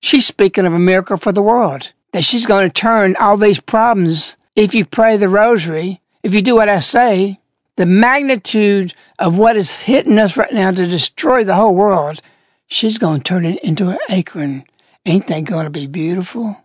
She's 0.01 0.27
speaking 0.27 0.65
of 0.65 0.73
a 0.73 0.79
miracle 0.79 1.17
for 1.17 1.31
the 1.31 1.41
world, 1.41 1.91
that 2.11 2.23
she's 2.23 2.45
going 2.45 2.69
to 2.69 2.73
turn 2.73 3.15
all 3.15 3.37
these 3.37 3.59
problems 3.59 4.37
if 4.55 4.75
you 4.75 4.85
pray 4.85 5.17
the 5.17 5.29
rosary, 5.29 6.01
if 6.23 6.33
you 6.33 6.41
do 6.41 6.55
what 6.55 6.69
I 6.69 6.79
say, 6.79 7.39
the 7.77 7.85
magnitude 7.85 8.93
of 9.17 9.37
what 9.37 9.55
is 9.55 9.81
hitting 9.83 10.19
us 10.19 10.35
right 10.35 10.51
now 10.51 10.71
to 10.71 10.85
destroy 10.85 11.43
the 11.43 11.55
whole 11.55 11.75
world, 11.75 12.21
she's 12.69 12.97
going 12.97 13.19
to 13.19 13.23
turn 13.23 13.45
it 13.45 13.63
into 13.63 13.89
an 13.89 13.97
acorn. 14.09 14.63
Ain't 15.05 15.27
that 15.27 15.43
going 15.43 15.65
to 15.65 15.71
be 15.71 15.87
beautiful? 15.87 16.63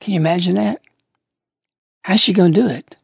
Can 0.00 0.14
you 0.14 0.20
imagine 0.20 0.54
that? 0.56 0.80
How's 2.04 2.20
she 2.20 2.32
going 2.32 2.52
to 2.52 2.60
do 2.60 2.68
it? 2.68 2.96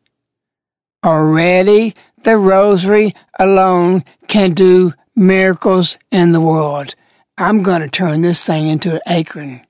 Already, 1.05 1.95
the 2.23 2.37
rosary 2.37 3.15
alone 3.39 4.05
can 4.29 4.53
do 4.53 4.93
miracles 5.17 5.99
in 6.11 6.33
the 6.33 6.41
world. 6.41 6.95
I'm 7.39 7.63
going 7.63 7.81
to 7.81 7.89
turn 7.89 8.21
this 8.21 8.45
thing 8.45 8.69
into 8.69 8.95
an 8.95 9.01
acorn, 9.09 9.67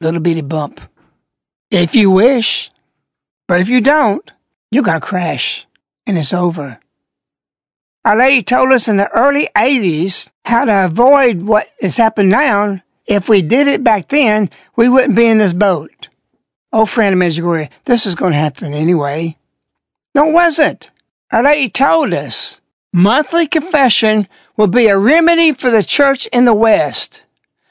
little 0.00 0.20
bitty 0.20 0.40
bump. 0.40 0.80
If 1.70 1.94
you 1.94 2.10
wish, 2.10 2.70
but 3.46 3.60
if 3.60 3.68
you 3.68 3.80
don't, 3.80 4.28
you're 4.72 4.82
going 4.82 5.00
to 5.00 5.06
crash 5.06 5.66
and 6.06 6.18
it's 6.18 6.34
over. 6.34 6.80
Our 8.04 8.16
lady 8.16 8.42
told 8.42 8.72
us 8.72 8.88
in 8.88 8.96
the 8.96 9.08
early 9.10 9.48
80s 9.54 10.28
how 10.44 10.64
to 10.64 10.86
avoid 10.86 11.42
what 11.42 11.68
has 11.80 11.96
happened 11.96 12.30
now. 12.30 12.82
If 13.06 13.28
we 13.28 13.42
did 13.42 13.68
it 13.68 13.84
back 13.84 14.08
then, 14.08 14.50
we 14.74 14.88
wouldn't 14.88 15.14
be 15.14 15.26
in 15.26 15.38
this 15.38 15.52
boat. 15.52 16.08
Oh, 16.72 16.84
friend 16.84 17.14
of 17.14 17.20
Medjugorje, 17.20 17.70
this 17.84 18.06
is 18.06 18.14
going 18.16 18.32
to 18.32 18.38
happen 18.38 18.74
anyway. 18.74 19.36
No, 20.14 20.28
it 20.28 20.32
wasn't. 20.32 20.90
Our 21.30 21.44
lady 21.44 21.68
told 21.68 22.12
us 22.12 22.60
monthly 22.92 23.46
confession 23.46 24.26
will 24.56 24.66
be 24.66 24.88
a 24.88 24.98
remedy 24.98 25.52
for 25.52 25.70
the 25.70 25.84
church 25.84 26.26
in 26.26 26.44
the 26.44 26.54
West. 26.54 27.22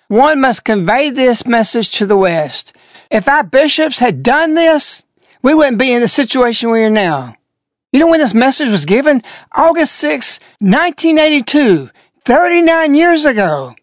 One 0.08 0.40
must 0.40 0.64
convey 0.64 1.10
this 1.10 1.46
message 1.46 1.92
to 1.94 2.06
the 2.06 2.18
West. 2.18 2.74
If 3.10 3.28
our 3.28 3.44
bishops 3.44 4.00
had 4.00 4.24
done 4.24 4.54
this, 4.54 5.06
we 5.42 5.54
wouldn't 5.54 5.78
be 5.78 5.92
in 5.92 6.02
the 6.02 6.08
situation 6.08 6.70
we 6.70 6.84
are 6.84 6.90
now. 6.90 7.36
You 7.92 8.00
know 8.00 8.08
when 8.08 8.22
this 8.22 8.34
message 8.34 8.70
was 8.70 8.86
given? 8.86 9.22
August 9.54 9.96
6, 9.96 10.40
1982, 10.60 11.90
39 12.24 12.96
years 12.96 13.26
ago. 13.26 13.76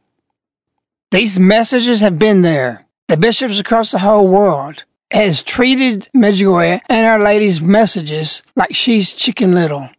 These 1.10 1.38
messages 1.38 2.00
have 2.00 2.18
been 2.18 2.40
there. 2.40 2.86
The 3.08 3.18
bishops 3.18 3.58
across 3.58 3.90
the 3.90 3.98
whole 3.98 4.26
world 4.26 4.84
has 5.10 5.42
treated 5.42 6.08
Medjugorje 6.16 6.80
and 6.88 7.06
Our 7.06 7.20
Lady's 7.20 7.60
messages 7.60 8.42
like 8.56 8.74
she's 8.74 9.14
chicken 9.14 9.54
little. 9.54 9.90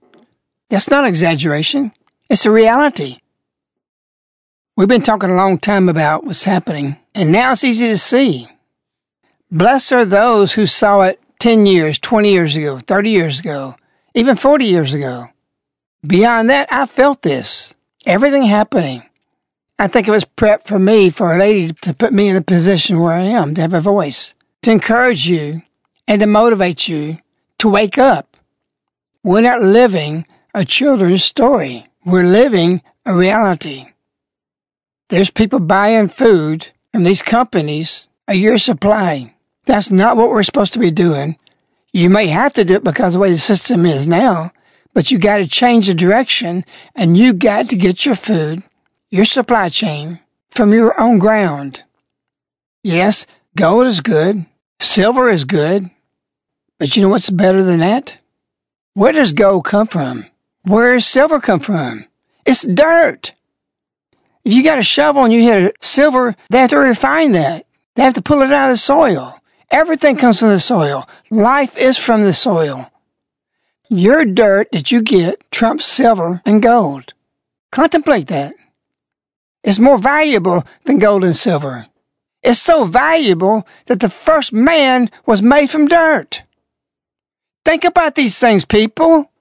That's 0.69 0.89
not 0.89 1.07
exaggeration. 1.07 1.91
It's 2.29 2.45
a 2.45 2.51
reality. 2.51 3.17
We've 4.75 4.87
been 4.87 5.01
talking 5.01 5.29
a 5.29 5.35
long 5.35 5.57
time 5.59 5.87
about 5.89 6.23
what's 6.23 6.45
happening, 6.45 6.97
and 7.13 7.31
now 7.31 7.51
it's 7.51 7.63
easy 7.63 7.87
to 7.87 7.97
see. 7.97 8.47
Blessed 9.51 9.91
are 9.91 10.05
those 10.05 10.53
who 10.53 10.65
saw 10.65 11.01
it 11.01 11.19
10 11.39 11.65
years, 11.65 11.99
20 11.99 12.31
years 12.31 12.55
ago, 12.55 12.79
30 12.79 13.09
years 13.09 13.39
ago, 13.39 13.75
even 14.19 14.35
40 14.35 14.65
years 14.65 14.93
ago. 14.93 15.29
Beyond 16.05 16.49
that, 16.49 16.67
I 16.71 16.87
felt 16.87 17.21
this. 17.21 17.73
Everything 18.05 18.43
happening. 18.43 19.03
I 19.79 19.87
think 19.87 20.09
it 20.09 20.11
was 20.11 20.25
prep 20.25 20.67
for 20.67 20.77
me, 20.77 21.09
for 21.09 21.33
a 21.33 21.39
lady 21.39 21.71
to 21.71 21.93
put 21.93 22.11
me 22.11 22.27
in 22.27 22.35
the 22.35 22.41
position 22.41 22.99
where 22.99 23.13
I 23.13 23.21
am, 23.21 23.53
to 23.55 23.61
have 23.61 23.73
a 23.73 23.79
voice, 23.79 24.33
to 24.63 24.71
encourage 24.71 25.29
you 25.29 25.61
and 26.05 26.19
to 26.19 26.27
motivate 26.27 26.89
you 26.89 27.19
to 27.59 27.69
wake 27.69 27.97
up. 27.97 28.35
We're 29.23 29.39
not 29.39 29.61
living 29.61 30.25
a 30.53 30.65
children's 30.65 31.23
story. 31.23 31.87
We're 32.05 32.23
living 32.23 32.81
a 33.05 33.15
reality. 33.15 33.85
There's 35.07 35.29
people 35.29 35.59
buying 35.59 36.09
food 36.09 36.71
from 36.91 37.05
these 37.05 37.21
companies 37.21 38.09
a 38.27 38.33
year 38.33 38.57
supply. 38.57 39.33
That's 39.65 39.91
not 39.91 40.17
what 40.17 40.29
we're 40.29 40.43
supposed 40.43 40.73
to 40.73 40.79
be 40.79 40.91
doing. 40.91 41.37
You 41.91 42.09
may 42.09 42.27
have 42.27 42.53
to 42.53 42.65
do 42.65 42.75
it 42.75 42.83
because 42.83 43.13
the 43.13 43.19
way 43.19 43.31
the 43.31 43.37
system 43.37 43.85
is 43.85 44.07
now, 44.07 44.51
but 44.93 45.11
you 45.11 45.17
got 45.17 45.37
to 45.37 45.47
change 45.47 45.87
the 45.87 45.93
direction 45.93 46.63
and 46.95 47.17
you 47.17 47.33
got 47.33 47.69
to 47.69 47.75
get 47.75 48.05
your 48.05 48.15
food, 48.15 48.63
your 49.09 49.25
supply 49.25 49.69
chain 49.69 50.19
from 50.49 50.73
your 50.73 50.99
own 50.99 51.19
ground. 51.19 51.83
Yes, 52.83 53.25
gold 53.57 53.87
is 53.87 54.01
good. 54.01 54.45
Silver 54.79 55.29
is 55.29 55.45
good. 55.45 55.89
But 56.77 56.95
you 56.95 57.01
know 57.01 57.09
what's 57.09 57.29
better 57.29 57.63
than 57.63 57.79
that? 57.79 58.19
Where 58.93 59.11
does 59.11 59.33
gold 59.33 59.65
come 59.65 59.87
from? 59.87 60.25
Where 60.63 60.93
does 60.93 61.07
silver 61.07 61.39
come 61.39 61.59
from? 61.59 62.05
It's 62.45 62.65
dirt. 62.65 63.33
If 64.45 64.53
you 64.53 64.63
got 64.63 64.79
a 64.79 64.83
shovel 64.83 65.23
and 65.23 65.33
you 65.33 65.41
hit 65.41 65.75
a 65.81 65.85
silver, 65.85 66.35
they 66.49 66.59
have 66.59 66.69
to 66.69 66.77
refine 66.77 67.33
that. 67.33 67.65
They 67.95 68.03
have 68.03 68.13
to 68.13 68.21
pull 68.21 68.41
it 68.41 68.53
out 68.53 68.69
of 68.69 68.73
the 68.73 68.77
soil. 68.77 69.39
Everything 69.71 70.17
comes 70.17 70.39
from 70.39 70.49
the 70.49 70.59
soil. 70.59 71.07
Life 71.29 71.77
is 71.77 71.97
from 71.97 72.21
the 72.21 72.33
soil. 72.33 72.91
Your 73.89 74.25
dirt 74.25 74.71
that 74.71 74.91
you 74.91 75.01
get 75.01 75.49
trumps 75.51 75.85
silver 75.85 76.41
and 76.45 76.61
gold. 76.61 77.13
Contemplate 77.71 78.27
that. 78.27 78.55
It's 79.63 79.79
more 79.79 79.97
valuable 79.97 80.63
than 80.85 80.99
gold 80.99 81.23
and 81.23 81.35
silver. 81.35 81.87
It's 82.41 82.59
so 82.59 82.85
valuable 82.85 83.67
that 83.85 83.99
the 83.99 84.09
first 84.09 84.53
man 84.53 85.11
was 85.25 85.41
made 85.41 85.69
from 85.69 85.87
dirt. 85.87 86.43
Think 87.65 87.83
about 87.83 88.15
these 88.15 88.39
things, 88.39 88.65
people. 88.65 89.31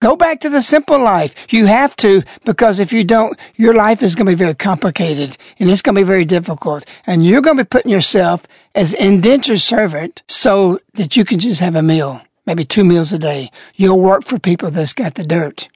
Go 0.00 0.14
back 0.14 0.40
to 0.40 0.48
the 0.48 0.62
simple 0.62 1.00
life. 1.00 1.52
You 1.52 1.66
have 1.66 1.96
to, 1.96 2.22
because 2.44 2.78
if 2.78 2.92
you 2.92 3.02
don't, 3.02 3.38
your 3.56 3.74
life 3.74 4.00
is 4.00 4.14
going 4.14 4.26
to 4.26 4.32
be 4.32 4.36
very 4.36 4.54
complicated 4.54 5.36
and 5.58 5.68
it's 5.68 5.82
going 5.82 5.96
to 5.96 6.00
be 6.00 6.06
very 6.06 6.24
difficult. 6.24 6.84
And 7.04 7.26
you're 7.26 7.42
going 7.42 7.56
to 7.56 7.64
be 7.64 7.68
putting 7.68 7.90
yourself 7.90 8.46
as 8.76 8.94
indentured 8.94 9.60
servant 9.60 10.22
so 10.28 10.78
that 10.94 11.16
you 11.16 11.24
can 11.24 11.40
just 11.40 11.60
have 11.60 11.74
a 11.74 11.82
meal, 11.82 12.22
maybe 12.46 12.64
two 12.64 12.84
meals 12.84 13.12
a 13.12 13.18
day. 13.18 13.50
You'll 13.74 14.00
work 14.00 14.24
for 14.24 14.38
people 14.38 14.70
that's 14.70 14.92
got 14.92 15.16
the 15.16 15.24
dirt. 15.24 15.68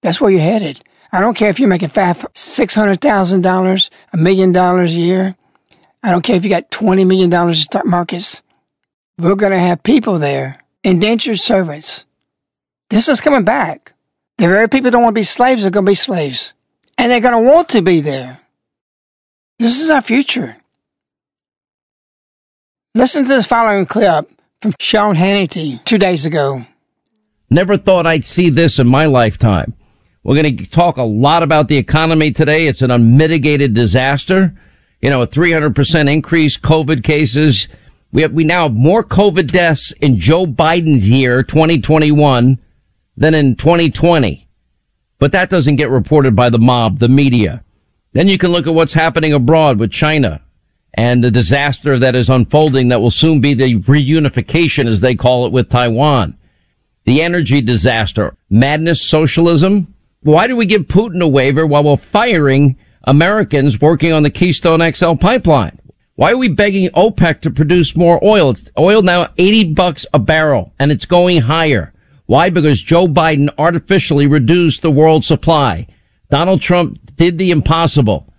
That's 0.00 0.20
where 0.20 0.30
you're 0.30 0.40
headed. 0.40 0.80
I 1.10 1.20
don't 1.20 1.36
care 1.36 1.50
if 1.50 1.58
you're 1.58 1.68
making 1.68 1.88
five, 1.88 2.24
six 2.34 2.74
hundred 2.74 3.00
thousand 3.00 3.40
dollars, 3.40 3.90
a 4.12 4.16
million 4.16 4.52
dollars 4.52 4.92
a 4.92 4.96
year. 4.96 5.36
I 6.04 6.12
don't 6.12 6.22
care 6.22 6.36
if 6.36 6.44
you 6.44 6.50
got 6.50 6.70
twenty 6.70 7.04
million 7.04 7.30
dollars 7.30 7.58
in 7.58 7.62
stock 7.62 7.86
markets. 7.86 8.42
We're 9.18 9.34
going 9.34 9.52
to 9.52 9.58
have 9.58 9.82
people 9.82 10.18
there, 10.18 10.62
indentured 10.84 11.40
servants 11.40 12.04
this 12.90 13.08
is 13.08 13.20
coming 13.20 13.44
back. 13.44 13.92
The 14.38 14.46
very 14.46 14.68
people 14.68 14.90
don't 14.90 15.02
want 15.02 15.14
to 15.14 15.20
be 15.20 15.24
slaves 15.24 15.64
are 15.64 15.70
going 15.70 15.86
to 15.86 15.90
be 15.90 15.94
slaves. 15.94 16.54
And 16.96 17.10
they're 17.10 17.20
going 17.20 17.44
to 17.44 17.50
want 17.50 17.68
to 17.70 17.82
be 17.82 18.00
there. 18.00 18.40
This 19.58 19.80
is 19.80 19.90
our 19.90 20.02
future. 20.02 20.56
Listen 22.94 23.24
to 23.24 23.28
this 23.28 23.46
following 23.46 23.86
clip 23.86 24.30
from 24.60 24.74
Sean 24.80 25.16
Hannity 25.16 25.82
two 25.84 25.98
days 25.98 26.24
ago. 26.24 26.64
Never 27.50 27.76
thought 27.76 28.06
I'd 28.06 28.24
see 28.24 28.50
this 28.50 28.78
in 28.78 28.86
my 28.86 29.06
lifetime. 29.06 29.74
We're 30.22 30.40
going 30.40 30.56
to 30.56 30.66
talk 30.66 30.96
a 30.96 31.02
lot 31.02 31.42
about 31.42 31.68
the 31.68 31.76
economy 31.76 32.32
today. 32.32 32.66
It's 32.66 32.82
an 32.82 32.90
unmitigated 32.90 33.74
disaster. 33.74 34.54
You 35.00 35.10
know, 35.10 35.22
a 35.22 35.26
300% 35.26 36.12
increase 36.12 36.58
COVID 36.58 37.04
cases. 37.04 37.68
We 38.12 38.22
have, 38.22 38.32
we 38.32 38.44
now 38.44 38.64
have 38.64 38.74
more 38.74 39.02
COVID 39.02 39.50
deaths 39.50 39.92
in 40.00 40.18
Joe 40.18 40.46
Biden's 40.46 41.08
year, 41.08 41.42
2021, 41.42 42.58
than 43.18 43.34
in 43.34 43.56
2020. 43.56 44.48
But 45.18 45.32
that 45.32 45.50
doesn't 45.50 45.76
get 45.76 45.90
reported 45.90 46.36
by 46.36 46.50
the 46.50 46.58
mob, 46.58 47.00
the 47.00 47.08
media. 47.08 47.64
Then 48.12 48.28
you 48.28 48.38
can 48.38 48.52
look 48.52 48.66
at 48.66 48.74
what's 48.74 48.92
happening 48.92 49.32
abroad 49.32 49.78
with 49.78 49.90
China 49.90 50.40
and 50.94 51.22
the 51.22 51.30
disaster 51.30 51.98
that 51.98 52.14
is 52.14 52.30
unfolding 52.30 52.88
that 52.88 53.00
will 53.00 53.10
soon 53.10 53.40
be 53.40 53.54
the 53.54 53.80
reunification, 53.80 54.86
as 54.86 55.00
they 55.00 55.14
call 55.14 55.46
it, 55.46 55.52
with 55.52 55.68
Taiwan. 55.68 56.38
The 57.04 57.20
energy 57.20 57.60
disaster, 57.60 58.36
madness, 58.48 59.02
socialism. 59.02 59.94
Why 60.22 60.46
do 60.46 60.56
we 60.56 60.66
give 60.66 60.82
Putin 60.82 61.20
a 61.20 61.28
waiver 61.28 61.66
while 61.66 61.84
we're 61.84 61.96
firing 61.96 62.76
Americans 63.04 63.80
working 63.80 64.12
on 64.12 64.22
the 64.22 64.30
Keystone 64.30 64.92
XL 64.92 65.14
pipeline? 65.14 65.80
Why 66.14 66.32
are 66.32 66.36
we 66.36 66.48
begging 66.48 66.90
OPEC 66.90 67.40
to 67.42 67.50
produce 67.50 67.96
more 67.96 68.22
oil? 68.24 68.50
It's 68.50 68.70
oil 68.78 69.02
now 69.02 69.28
80 69.38 69.74
bucks 69.74 70.06
a 70.14 70.18
barrel 70.18 70.72
and 70.78 70.92
it's 70.92 71.04
going 71.04 71.42
higher. 71.42 71.92
Why? 72.28 72.50
Because 72.50 72.82
Joe 72.82 73.08
Biden 73.08 73.48
artificially 73.56 74.26
reduced 74.26 74.82
the 74.82 74.90
world 74.90 75.24
supply. 75.24 75.86
Donald 76.30 76.60
Trump 76.60 77.00
did 77.16 77.38
the 77.38 77.50
impossible. 77.50 78.30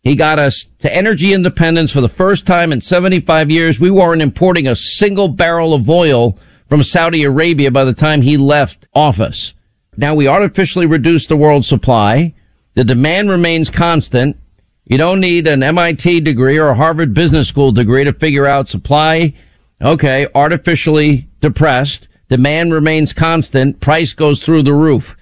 He 0.00 0.16
got 0.16 0.38
us 0.38 0.66
to 0.78 0.90
energy 0.90 1.34
independence 1.34 1.92
for 1.92 2.00
the 2.00 2.08
first 2.08 2.46
time 2.46 2.72
in 2.72 2.80
75 2.80 3.50
years. 3.50 3.78
We 3.78 3.90
weren't 3.90 4.22
importing 4.22 4.66
a 4.66 4.74
single 4.74 5.28
barrel 5.28 5.74
of 5.74 5.90
oil 5.90 6.38
from 6.70 6.82
Saudi 6.82 7.22
Arabia 7.22 7.70
by 7.70 7.84
the 7.84 7.92
time 7.92 8.22
he 8.22 8.38
left 8.38 8.88
office. 8.94 9.52
Now 9.94 10.14
we 10.14 10.26
artificially 10.26 10.86
reduced 10.86 11.28
the 11.28 11.36
world 11.36 11.66
supply. 11.66 12.32
The 12.72 12.84
demand 12.84 13.28
remains 13.28 13.68
constant. 13.68 14.38
You 14.86 14.96
don't 14.96 15.20
need 15.20 15.46
an 15.46 15.62
MIT 15.62 16.20
degree 16.20 16.56
or 16.56 16.68
a 16.68 16.76
Harvard 16.76 17.12
Business 17.12 17.48
School 17.48 17.72
degree 17.72 18.04
to 18.04 18.12
figure 18.14 18.46
out 18.46 18.70
supply. 18.70 19.34
Okay, 19.82 20.28
artificially 20.34 21.28
depressed. 21.42 22.08
Demand 22.34 22.74
remains 22.74 23.12
constant. 23.12 23.78
Price 23.78 24.12
goes 24.12 24.42
through 24.42 24.64
the 24.64 24.74
roof. 24.74 25.16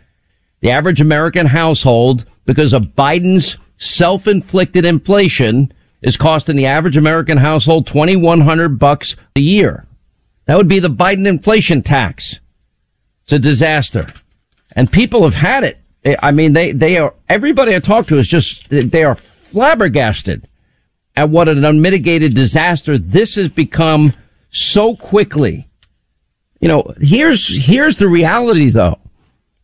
The 0.61 0.71
average 0.71 0.99
American 0.99 1.45
household, 1.45 2.25
because 2.47 2.73
of 2.73 2.97
Biden's 2.97 3.59
self-inflicted 3.77 4.87
inflation, 4.87 5.75
is 6.01 6.17
costing 6.17 6.57
the 6.57 6.65
average 6.65 6.97
American 6.97 7.37
household 7.37 7.87
2100 7.87 8.79
bucks 8.79 9.15
a 9.37 9.41
year. 9.41 9.85
That 10.47 10.57
would 10.57 10.69
be 10.69 10.79
the 10.79 10.89
Biden 10.89 11.29
inflation 11.29 11.83
tax. 11.83 12.41
It's 13.25 13.33
a 13.35 13.39
disaster. 13.39 14.07
And 14.75 14.91
people 14.91 15.25
have 15.25 15.35
had 15.35 15.65
it. 15.65 15.81
I 16.23 16.31
mean, 16.31 16.55
they, 16.55 16.73
they 16.73 16.97
are, 16.97 17.13
everybody 17.29 17.75
I 17.77 17.81
talk 17.81 18.07
to 18.07 18.17
is 18.17 18.27
just, 18.27 18.71
they 18.71 19.05
are 19.05 19.15
flabbergasted 19.15 20.49
at 21.15 21.29
what 21.29 21.51
an 21.51 21.63
unmitigated 21.63 22.35
disaster 22.35 22.97
this 22.97 23.35
has 23.35 23.51
become 23.51 24.15
so 24.49 24.97
quickly. 24.97 25.69
You 26.63 26.69
know, 26.69 26.95
here's, 27.01 27.67
here's 27.67 27.97
the 27.97 28.09
reality 28.09 28.71
though. 28.71 29.01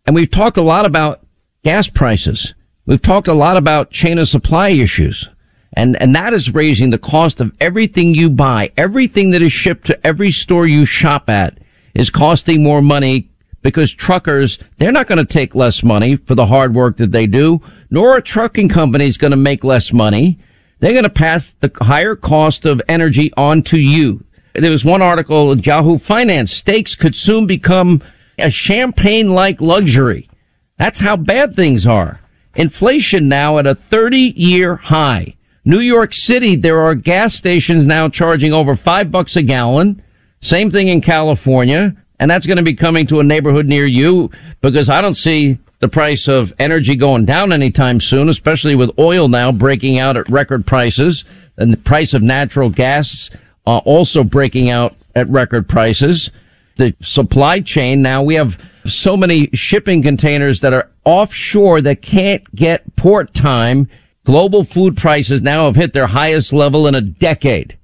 And 0.05 0.17
we've 0.17 0.31
talked 0.31 0.57
a 0.57 0.63
lot 0.63 0.85
about 0.85 1.25
gas 1.63 1.89
prices. 1.89 2.55
We've 2.87 3.01
talked 3.01 3.29
a 3.29 3.35
lot 3.35 3.57
about 3.57 3.93
chain 3.93 4.19
of 4.19 4.27
supply 4.27 4.71
issues. 4.71 5.29
And, 5.75 6.01
and 6.03 6.15
that 6.17 6.35
is 6.35 6.53
raising 6.53 6.91
the 6.91 6.99
cost 6.99 7.41
of 7.41 7.55
everything 7.61 8.17
you 8.17 8.29
buy. 8.29 8.73
Everything 8.77 9.31
that 9.31 9.43
is 9.43 9.53
shipped 9.53 9.87
to 9.87 10.07
every 10.07 10.33
store 10.33 10.67
you 10.67 10.85
shop 10.85 11.31
at 11.31 11.59
is 11.95 12.11
costing 12.11 12.65
more 12.65 12.83
money 12.83 13.31
because 13.63 13.93
truckers, 13.93 14.59
they're 14.79 14.91
not 14.91 15.07
going 15.07 15.25
to 15.25 15.25
take 15.25 15.55
less 15.55 15.85
money 15.85 16.17
for 16.17 16.35
the 16.35 16.47
hard 16.47 16.75
work 16.75 16.97
that 16.97 17.13
they 17.13 17.29
do, 17.29 17.61
nor 17.91 18.17
are 18.17 18.21
trucking 18.21 18.71
companies 18.71 19.19
going 19.19 19.31
to 19.31 19.37
make 19.37 19.63
less 19.63 19.93
money. 19.93 20.39
They're 20.81 20.93
going 20.93 21.05
to 21.05 21.11
pass 21.11 21.53
the 21.61 21.71
higher 21.81 22.17
cost 22.17 22.67
of 22.67 22.83
energy 22.89 23.33
on 23.37 23.63
to 23.65 23.79
you. 23.79 24.25
There 24.55 24.71
was 24.71 24.85
one 24.85 25.03
article 25.03 25.53
in 25.53 25.61
Yahoo 25.61 25.99
Finance. 25.99 26.53
Steaks 26.53 26.95
could 26.95 27.15
soon 27.15 27.47
become 27.47 28.03
a 28.39 28.51
champagne-like 28.51 29.61
luxury. 29.61 30.29
That's 30.77 31.01
how 31.01 31.17
bad 31.17 31.55
things 31.55 31.87
are. 31.87 32.21
Inflation 32.55 33.29
now 33.29 33.59
at 33.59 33.67
a 33.67 33.75
30-year 33.75 34.77
high. 34.77 35.37
New 35.65 35.81
York 35.81 36.15
City, 36.15 36.57
there 36.57 36.81
are 36.81 36.95
gas 36.95 37.35
stations 37.35 37.85
now 37.85 38.09
charging 38.09 38.53
over 38.53 38.75
five 38.75 39.11
bucks 39.11 39.37
a 39.37 39.43
gallon. 39.43 40.03
Same 40.41 40.71
thing 40.71 40.89
in 40.89 41.01
California. 41.01 41.95
And 42.19 42.31
that's 42.31 42.47
going 42.47 42.57
to 42.57 42.63
be 42.63 42.75
coming 42.75 43.07
to 43.09 43.21
a 43.21 43.25
neighborhood 43.25 43.67
near 43.67 43.87
you 43.87 44.31
because 44.61 44.89
I 44.89 45.01
don't 45.01 45.15
see 45.15 45.59
the 45.81 45.89
price 45.89 46.27
of 46.27 46.53
energy 46.59 46.97
going 46.97 47.25
down 47.25 47.53
anytime 47.53 48.01
soon, 48.01 48.29
especially 48.29 48.75
with 48.75 48.99
oil 48.99 49.29
now 49.29 49.53
breaking 49.53 49.99
out 49.99 50.17
at 50.17 50.29
record 50.29 50.67
prices 50.67 51.25
and 51.57 51.73
the 51.73 51.77
price 51.77 52.15
of 52.15 52.23
natural 52.23 52.71
gas 52.71 53.31
uh, 53.69 53.79
also 53.79 54.25
breaking 54.25 54.71
out 54.71 54.97
at 55.15 55.29
record 55.29 55.69
prices. 55.69 56.31
The 56.77 56.95
supply 57.01 57.61
chain 57.61 58.03
now 58.03 58.23
we 58.23 58.35
have 58.35 58.61
so 58.85 59.17
many 59.17 59.49
shipping 59.53 60.03
containers 60.03 60.61
that 60.61 60.73
are 60.73 60.91
offshore 61.05 61.81
that 61.83 62.03
can't 62.03 62.43
get 62.55 62.97
port 62.97 63.35
time. 63.35 63.89
Global 64.25 64.65
food 64.65 64.97
prices 64.97 65.43
now 65.43 65.67
have 65.67 65.77
hit 65.77 65.93
their 65.93 66.07
highest 66.07 66.53
level 66.53 66.87
in 66.87 66.95
a 66.95 67.01
decade. 67.01 67.77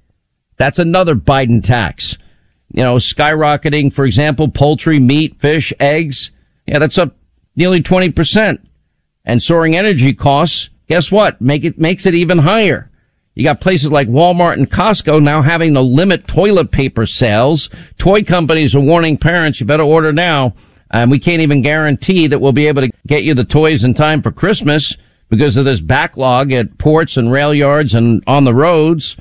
That's 0.56 0.78
another 0.78 1.14
Biden 1.14 1.62
tax 1.62 2.16
you 2.74 2.82
know, 2.82 2.96
skyrocketing, 2.96 3.92
for 3.92 4.04
example, 4.04 4.48
poultry, 4.48 4.98
meat, 4.98 5.40
fish, 5.40 5.72
eggs. 5.78 6.32
Yeah, 6.66 6.80
that's 6.80 6.98
up 6.98 7.16
nearly 7.54 7.80
20%. 7.80 8.58
And 9.24 9.40
soaring 9.40 9.76
energy 9.76 10.12
costs, 10.12 10.70
guess 10.88 11.12
what? 11.12 11.40
Make 11.40 11.64
it, 11.64 11.78
makes 11.78 12.04
it 12.04 12.14
even 12.14 12.38
higher. 12.38 12.90
You 13.34 13.42
got 13.42 13.60
places 13.60 13.90
like 13.90 14.08
Walmart 14.08 14.54
and 14.54 14.70
Costco 14.70 15.22
now 15.22 15.42
having 15.42 15.74
to 15.74 15.80
limit 15.80 16.28
toilet 16.28 16.70
paper 16.70 17.04
sales. 17.04 17.68
Toy 17.98 18.22
companies 18.22 18.74
are 18.74 18.80
warning 18.80 19.18
parents, 19.18 19.60
you 19.60 19.66
better 19.66 19.82
order 19.82 20.12
now. 20.12 20.54
And 20.90 21.10
we 21.10 21.18
can't 21.18 21.42
even 21.42 21.60
guarantee 21.60 22.28
that 22.28 22.40
we'll 22.40 22.52
be 22.52 22.68
able 22.68 22.82
to 22.82 22.92
get 23.06 23.24
you 23.24 23.34
the 23.34 23.44
toys 23.44 23.82
in 23.82 23.94
time 23.94 24.22
for 24.22 24.30
Christmas 24.30 24.96
because 25.28 25.56
of 25.56 25.64
this 25.64 25.80
backlog 25.80 26.52
at 26.52 26.78
ports 26.78 27.16
and 27.16 27.32
rail 27.32 27.52
yards 27.52 27.94
and 27.94 28.22
on 28.28 28.44
the 28.44 28.54
roads. 28.54 29.16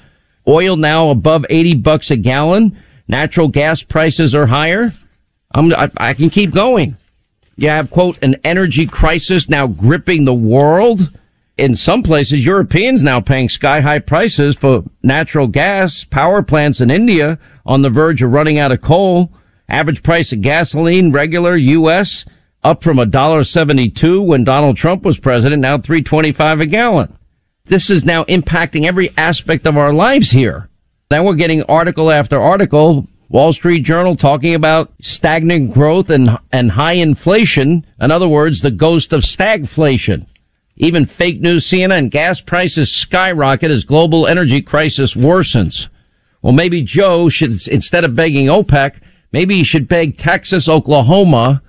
Oil 0.48 0.76
now 0.76 1.10
above 1.10 1.46
80 1.50 1.76
bucks 1.76 2.12
a 2.12 2.16
gallon. 2.16 2.78
Natural 3.08 3.48
gas 3.48 3.82
prices 3.82 4.36
are 4.36 4.46
higher. 4.46 4.94
I, 5.56 5.90
I 5.98 6.14
can 6.14 6.30
keep 6.30 6.52
going. 6.52 6.98
You 7.56 7.70
have, 7.70 7.90
quote, 7.90 8.22
an 8.22 8.36
energy 8.44 8.86
crisis 8.86 9.50
now 9.50 9.68
gripping 9.68 10.26
the 10.26 10.34
world. 10.34 11.12
In 11.56 11.76
some 11.76 12.02
places, 12.02 12.46
Europeans 12.46 13.04
now 13.04 13.22
paying 13.22 13.48
sky 13.48 13.82
high 13.82 14.00
prices 14.00 14.56
for 14.56 14.84
natural 15.04 15.46
gas, 15.46 16.04
power 16.04 16.42
plants 16.42 16.82
in 16.82 16.90
India 16.90 17.38
on 17.64 17.84
the 17.84 17.92
verge 17.92 18.24
of 18.24 18.32
running 18.32 18.58
out 18.58 18.72
of 18.72 18.82
coal. 18.82 19.32
Average 19.70 20.02
price 20.02 20.34
of 20.34 20.42
gasoline, 20.42 21.12
regular 21.12 21.56
U.S., 21.56 22.26
up 22.64 22.84
from 22.84 22.98
$1.72 22.98 24.26
when 24.26 24.44
Donald 24.44 24.78
Trump 24.78 25.04
was 25.04 25.20
president, 25.20 25.62
now 25.62 25.78
325 25.78 26.62
a 26.62 26.66
gallon. 26.66 27.18
This 27.66 27.90
is 27.90 28.04
now 28.04 28.24
impacting 28.26 28.86
every 28.86 29.12
aspect 29.16 29.68
of 29.68 29.78
our 29.78 29.94
lives 29.94 30.32
here. 30.32 30.70
Then 31.10 31.24
we're 31.24 31.36
getting 31.36 31.64
article 31.64 32.10
after 32.10 32.42
article. 32.42 33.08
Wall 33.30 33.54
Street 33.54 33.82
Journal 33.82 34.16
talking 34.16 34.56
about 34.56 34.92
stagnant 35.02 35.74
growth 35.74 36.10
and, 36.10 36.38
and 36.52 36.72
high 36.72 36.94
inflation. 36.94 37.86
In 38.00 38.12
other 38.12 38.28
words, 38.28 38.62
the 38.62 38.72
ghost 38.72 39.14
of 39.14 39.22
stagflation. 39.22 40.26
Even 40.76 41.06
fake 41.06 41.40
news 41.40 41.68
CNN 41.68 42.10
gas 42.10 42.42
prices 42.42 42.92
skyrocket 42.92 43.70
as 43.70 43.84
global 43.84 44.26
energy 44.26 44.62
crisis 44.62 45.14
worsens. 45.14 45.88
Well, 46.42 46.54
maybe 46.54 46.82
Joe 46.82 47.30
should, 47.30 47.54
instead 47.68 48.04
of 48.04 48.16
begging 48.16 48.48
OPEC, 48.48 48.96
maybe 49.32 49.58
he 49.58 49.64
should 49.64 49.88
beg 49.88 50.18
Texas, 50.18 50.68
Oklahoma, 50.68 51.62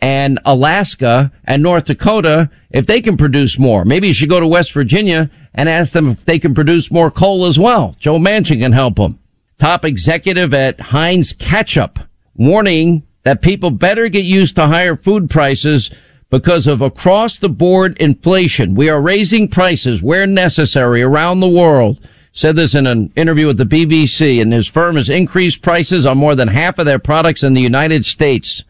and 0.00 0.38
Alaska 0.44 1.32
and 1.44 1.62
North 1.62 1.84
Dakota 1.84 2.50
if 2.70 2.86
they 2.86 3.00
can 3.00 3.16
produce 3.16 3.58
more. 3.58 3.84
Maybe 3.84 4.08
you 4.08 4.12
should 4.12 4.28
go 4.28 4.40
to 4.40 4.46
West 4.46 4.72
Virginia 4.72 5.30
and 5.54 5.68
ask 5.68 5.92
them 5.92 6.08
if 6.08 6.24
they 6.24 6.38
can 6.38 6.54
produce 6.54 6.90
more 6.90 7.10
coal 7.10 7.44
as 7.46 7.58
well. 7.58 7.96
Joe 7.98 8.18
Manchin 8.18 8.60
can 8.60 8.72
help 8.72 8.96
them. 8.96 9.18
Top 9.58 9.84
executive 9.84 10.54
at 10.54 10.80
Heinz 10.80 11.32
Ketchup 11.32 11.98
warning 12.34 13.06
that 13.24 13.42
people 13.42 13.70
better 13.70 14.08
get 14.08 14.24
used 14.24 14.56
to 14.56 14.66
higher 14.66 14.96
food 14.96 15.28
prices 15.28 15.90
because 16.30 16.68
of 16.68 16.80
across 16.80 17.38
the 17.38 17.48
board 17.48 17.96
inflation. 17.98 18.74
We 18.74 18.88
are 18.88 19.00
raising 19.00 19.48
prices 19.48 20.02
where 20.02 20.26
necessary 20.26 21.02
around 21.02 21.40
the 21.40 21.48
world. 21.48 22.00
Said 22.32 22.54
this 22.54 22.76
in 22.76 22.86
an 22.86 23.12
interview 23.16 23.48
with 23.48 23.58
the 23.58 23.64
BBC 23.64 24.40
and 24.40 24.52
his 24.52 24.68
firm 24.68 24.94
has 24.94 25.10
increased 25.10 25.62
prices 25.62 26.06
on 26.06 26.16
more 26.16 26.36
than 26.36 26.48
half 26.48 26.78
of 26.78 26.86
their 26.86 27.00
products 27.00 27.42
in 27.42 27.54
the 27.54 27.60
United 27.60 28.04
States. 28.04 28.62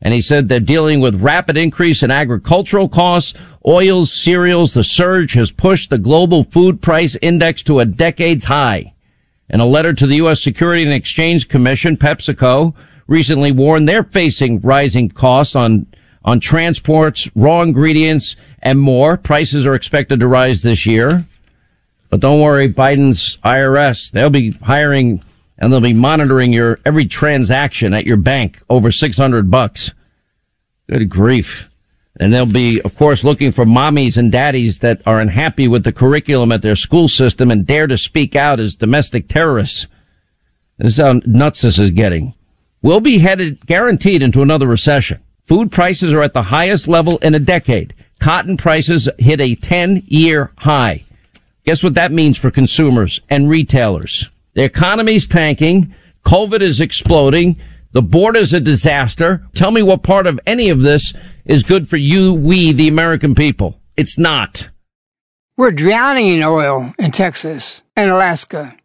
And 0.00 0.14
he 0.14 0.22
said 0.22 0.48
they're 0.48 0.60
dealing 0.60 1.00
with 1.00 1.22
rapid 1.22 1.58
increase 1.58 2.02
in 2.02 2.10
agricultural 2.10 2.88
costs, 2.88 3.34
oils, 3.66 4.12
cereals. 4.12 4.72
The 4.72 4.84
surge 4.84 5.34
has 5.34 5.50
pushed 5.50 5.90
the 5.90 5.98
global 5.98 6.44
food 6.44 6.80
price 6.80 7.16
index 7.20 7.62
to 7.64 7.80
a 7.80 7.84
decade's 7.84 8.44
high. 8.44 8.94
In 9.50 9.60
a 9.60 9.66
letter 9.66 9.92
to 9.92 10.06
the 10.06 10.16
U.S. 10.16 10.42
Security 10.42 10.82
and 10.82 10.92
Exchange 10.92 11.48
Commission, 11.48 11.98
PepsiCo 11.98 12.74
recently 13.06 13.52
warned 13.52 13.86
they're 13.86 14.02
facing 14.02 14.60
rising 14.60 15.10
costs 15.10 15.54
on 15.54 15.86
on 16.24 16.40
transports, 16.40 17.28
raw 17.34 17.60
ingredients, 17.60 18.36
and 18.62 18.80
more. 18.80 19.16
Prices 19.16 19.66
are 19.66 19.74
expected 19.74 20.20
to 20.20 20.26
rise 20.26 20.62
this 20.62 20.86
year. 20.86 21.26
But 22.08 22.20
don't 22.20 22.40
worry, 22.40 22.72
Biden's 22.72 23.38
IRS, 23.38 24.12
they'll 24.12 24.30
be 24.30 24.52
hiring 24.52 25.22
and 25.58 25.72
they'll 25.72 25.80
be 25.80 25.92
monitoring 25.92 26.52
your 26.52 26.78
every 26.84 27.06
transaction 27.06 27.92
at 27.92 28.06
your 28.06 28.16
bank 28.16 28.62
over 28.68 28.90
600 28.90 29.50
bucks. 29.50 29.90
Good 30.88 31.08
grief. 31.08 31.68
And 32.20 32.32
they'll 32.32 32.46
be, 32.46 32.80
of 32.82 32.94
course, 32.96 33.24
looking 33.24 33.50
for 33.50 33.64
mommies 33.64 34.16
and 34.16 34.30
daddies 34.30 34.78
that 34.78 35.02
are 35.04 35.20
unhappy 35.20 35.66
with 35.66 35.82
the 35.82 35.92
curriculum 35.92 36.52
at 36.52 36.62
their 36.62 36.76
school 36.76 37.08
system 37.08 37.50
and 37.50 37.66
dare 37.66 37.88
to 37.88 37.98
speak 37.98 38.36
out 38.36 38.60
as 38.60 38.76
domestic 38.76 39.26
terrorists. 39.26 39.88
This 40.78 40.98
is 40.98 41.04
how 41.04 41.20
nuts 41.26 41.62
this 41.62 41.78
is 41.78 41.90
getting. 41.90 42.34
We'll 42.82 43.00
be 43.00 43.18
headed 43.18 43.66
guaranteed 43.66 44.22
into 44.22 44.42
another 44.42 44.68
recession. 44.68 45.23
Food 45.44 45.70
prices 45.70 46.12
are 46.12 46.22
at 46.22 46.32
the 46.32 46.44
highest 46.44 46.88
level 46.88 47.18
in 47.18 47.34
a 47.34 47.38
decade. 47.38 47.94
Cotton 48.18 48.56
prices 48.56 49.08
hit 49.18 49.40
a 49.40 49.54
10 49.54 50.02
year 50.06 50.52
high. 50.58 51.04
Guess 51.66 51.82
what 51.82 51.94
that 51.94 52.12
means 52.12 52.38
for 52.38 52.50
consumers 52.50 53.20
and 53.28 53.48
retailers? 53.48 54.30
The 54.54 54.64
economy's 54.64 55.26
tanking. 55.26 55.94
COVID 56.24 56.62
is 56.62 56.80
exploding. 56.80 57.56
The 57.92 58.02
border's 58.02 58.54
a 58.54 58.60
disaster. 58.60 59.46
Tell 59.54 59.70
me 59.70 59.82
what 59.82 60.02
part 60.02 60.26
of 60.26 60.40
any 60.46 60.70
of 60.70 60.80
this 60.80 61.12
is 61.44 61.62
good 61.62 61.88
for 61.88 61.96
you, 61.96 62.32
we, 62.32 62.72
the 62.72 62.88
American 62.88 63.34
people. 63.34 63.78
It's 63.96 64.18
not. 64.18 64.68
We're 65.56 65.70
drowning 65.70 66.28
in 66.28 66.42
oil 66.42 66.92
in 66.98 67.10
Texas 67.10 67.82
and 67.94 68.10
Alaska. 68.10 68.76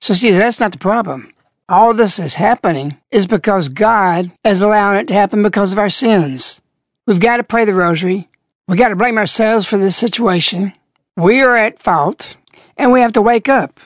So 0.00 0.14
see, 0.14 0.30
that's 0.30 0.60
not 0.60 0.72
the 0.72 0.78
problem. 0.78 1.34
All 1.70 1.94
this 1.94 2.18
is 2.18 2.34
happening 2.34 2.98
is 3.12 3.28
because 3.28 3.68
God 3.68 4.32
is 4.44 4.60
allowing 4.60 4.98
it 4.98 5.06
to 5.06 5.14
happen 5.14 5.40
because 5.44 5.72
of 5.72 5.78
our 5.78 5.88
sins. 5.88 6.60
We've 7.06 7.20
got 7.20 7.36
to 7.36 7.44
pray 7.44 7.64
the 7.64 7.72
rosary. 7.72 8.28
We've 8.66 8.76
got 8.76 8.88
to 8.88 8.96
blame 8.96 9.16
ourselves 9.16 9.68
for 9.68 9.78
this 9.78 9.94
situation. 9.94 10.72
We 11.16 11.40
are 11.42 11.56
at 11.56 11.78
fault 11.78 12.36
and 12.76 12.90
we 12.90 13.00
have 13.02 13.12
to 13.12 13.22
wake 13.22 13.48
up. 13.48 13.78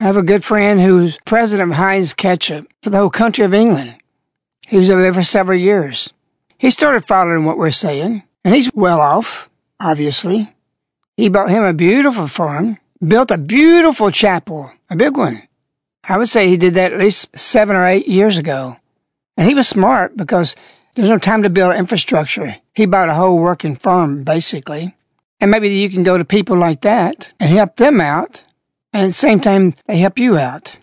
I 0.00 0.04
have 0.06 0.16
a 0.16 0.22
good 0.24 0.42
friend 0.42 0.80
who's 0.80 1.16
president 1.24 1.70
of 1.70 1.76
Heinz 1.76 2.12
Ketchup 2.12 2.66
for 2.82 2.90
the 2.90 2.98
whole 2.98 3.08
country 3.08 3.44
of 3.44 3.54
England. 3.54 3.94
He 4.66 4.76
was 4.76 4.90
over 4.90 5.00
there 5.00 5.14
for 5.14 5.22
several 5.22 5.56
years. 5.56 6.12
He 6.58 6.70
started 6.70 7.06
following 7.06 7.44
what 7.44 7.56
we're 7.56 7.70
saying, 7.70 8.24
and 8.44 8.52
he's 8.52 8.74
well 8.74 9.00
off, 9.00 9.48
obviously. 9.78 10.52
He 11.16 11.28
bought 11.28 11.50
him 11.50 11.62
a 11.62 11.72
beautiful 11.72 12.26
farm, 12.26 12.78
built 13.06 13.30
a 13.30 13.38
beautiful 13.38 14.10
chapel, 14.10 14.72
a 14.90 14.96
big 14.96 15.16
one. 15.16 15.42
I 16.08 16.18
would 16.18 16.28
say 16.28 16.48
he 16.48 16.56
did 16.56 16.74
that 16.74 16.92
at 16.92 16.98
least 16.98 17.38
seven 17.38 17.76
or 17.76 17.86
eight 17.86 18.08
years 18.08 18.38
ago. 18.38 18.76
And 19.36 19.48
he 19.48 19.54
was 19.54 19.68
smart 19.68 20.16
because 20.16 20.54
there's 20.94 21.08
no 21.08 21.18
time 21.18 21.42
to 21.42 21.50
build 21.50 21.74
infrastructure. 21.74 22.56
He 22.74 22.86
bought 22.86 23.08
a 23.08 23.14
whole 23.14 23.38
working 23.38 23.76
farm, 23.76 24.22
basically. 24.22 24.94
And 25.40 25.50
maybe 25.50 25.68
you 25.68 25.90
can 25.90 26.02
go 26.02 26.16
to 26.16 26.24
people 26.24 26.56
like 26.56 26.82
that 26.82 27.32
and 27.40 27.50
help 27.50 27.76
them 27.76 28.00
out 28.00 28.44
and 28.94 29.02
at 29.02 29.06
the 29.08 29.12
same 29.12 29.40
time, 29.40 29.74
they 29.86 29.98
help 29.98 30.20
you 30.20 30.38
out. 30.38 30.78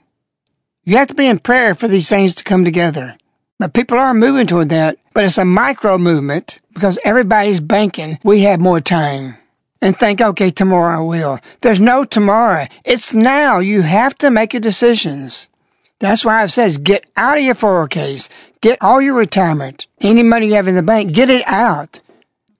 You 0.83 0.97
have 0.97 1.07
to 1.07 1.15
be 1.15 1.27
in 1.27 1.39
prayer 1.39 1.73
for 1.73 1.87
these 1.87 2.09
things 2.09 2.35
to 2.35 2.43
come 2.43 2.65
together. 2.65 3.15
But 3.57 3.73
people 3.73 3.97
are 3.97 4.13
moving 4.13 4.47
toward 4.47 4.67
that, 4.69 4.97
but 5.13 5.23
it's 5.23 5.37
a 5.37 5.45
micro 5.45 5.97
movement 5.97 6.59
because 6.73 6.99
everybody's 7.05 7.61
banking 7.61 8.19
we 8.23 8.41
have 8.41 8.59
more 8.59 8.81
time 8.81 9.37
and 9.81 9.97
think, 9.97 10.21
okay, 10.21 10.51
tomorrow 10.51 10.99
I 10.99 11.03
will. 11.03 11.39
There's 11.61 11.79
no 11.79 12.03
tomorrow. 12.03 12.65
It's 12.85 13.13
now. 13.13 13.59
You 13.59 13.81
have 13.81 14.17
to 14.19 14.29
make 14.29 14.53
your 14.53 14.61
decisions. 14.61 15.49
That's 15.99 16.25
why 16.25 16.43
it 16.43 16.49
says 16.49 16.77
get 16.77 17.05
out 17.15 17.37
of 17.37 17.43
your 17.43 17.55
401ks, 17.55 18.29
get 18.61 18.81
all 18.81 19.01
your 19.01 19.15
retirement, 19.15 19.87
any 20.01 20.23
money 20.23 20.47
you 20.47 20.53
have 20.55 20.67
in 20.67 20.75
the 20.75 20.83
bank, 20.83 21.13
get 21.13 21.29
it 21.29 21.45
out. 21.47 21.99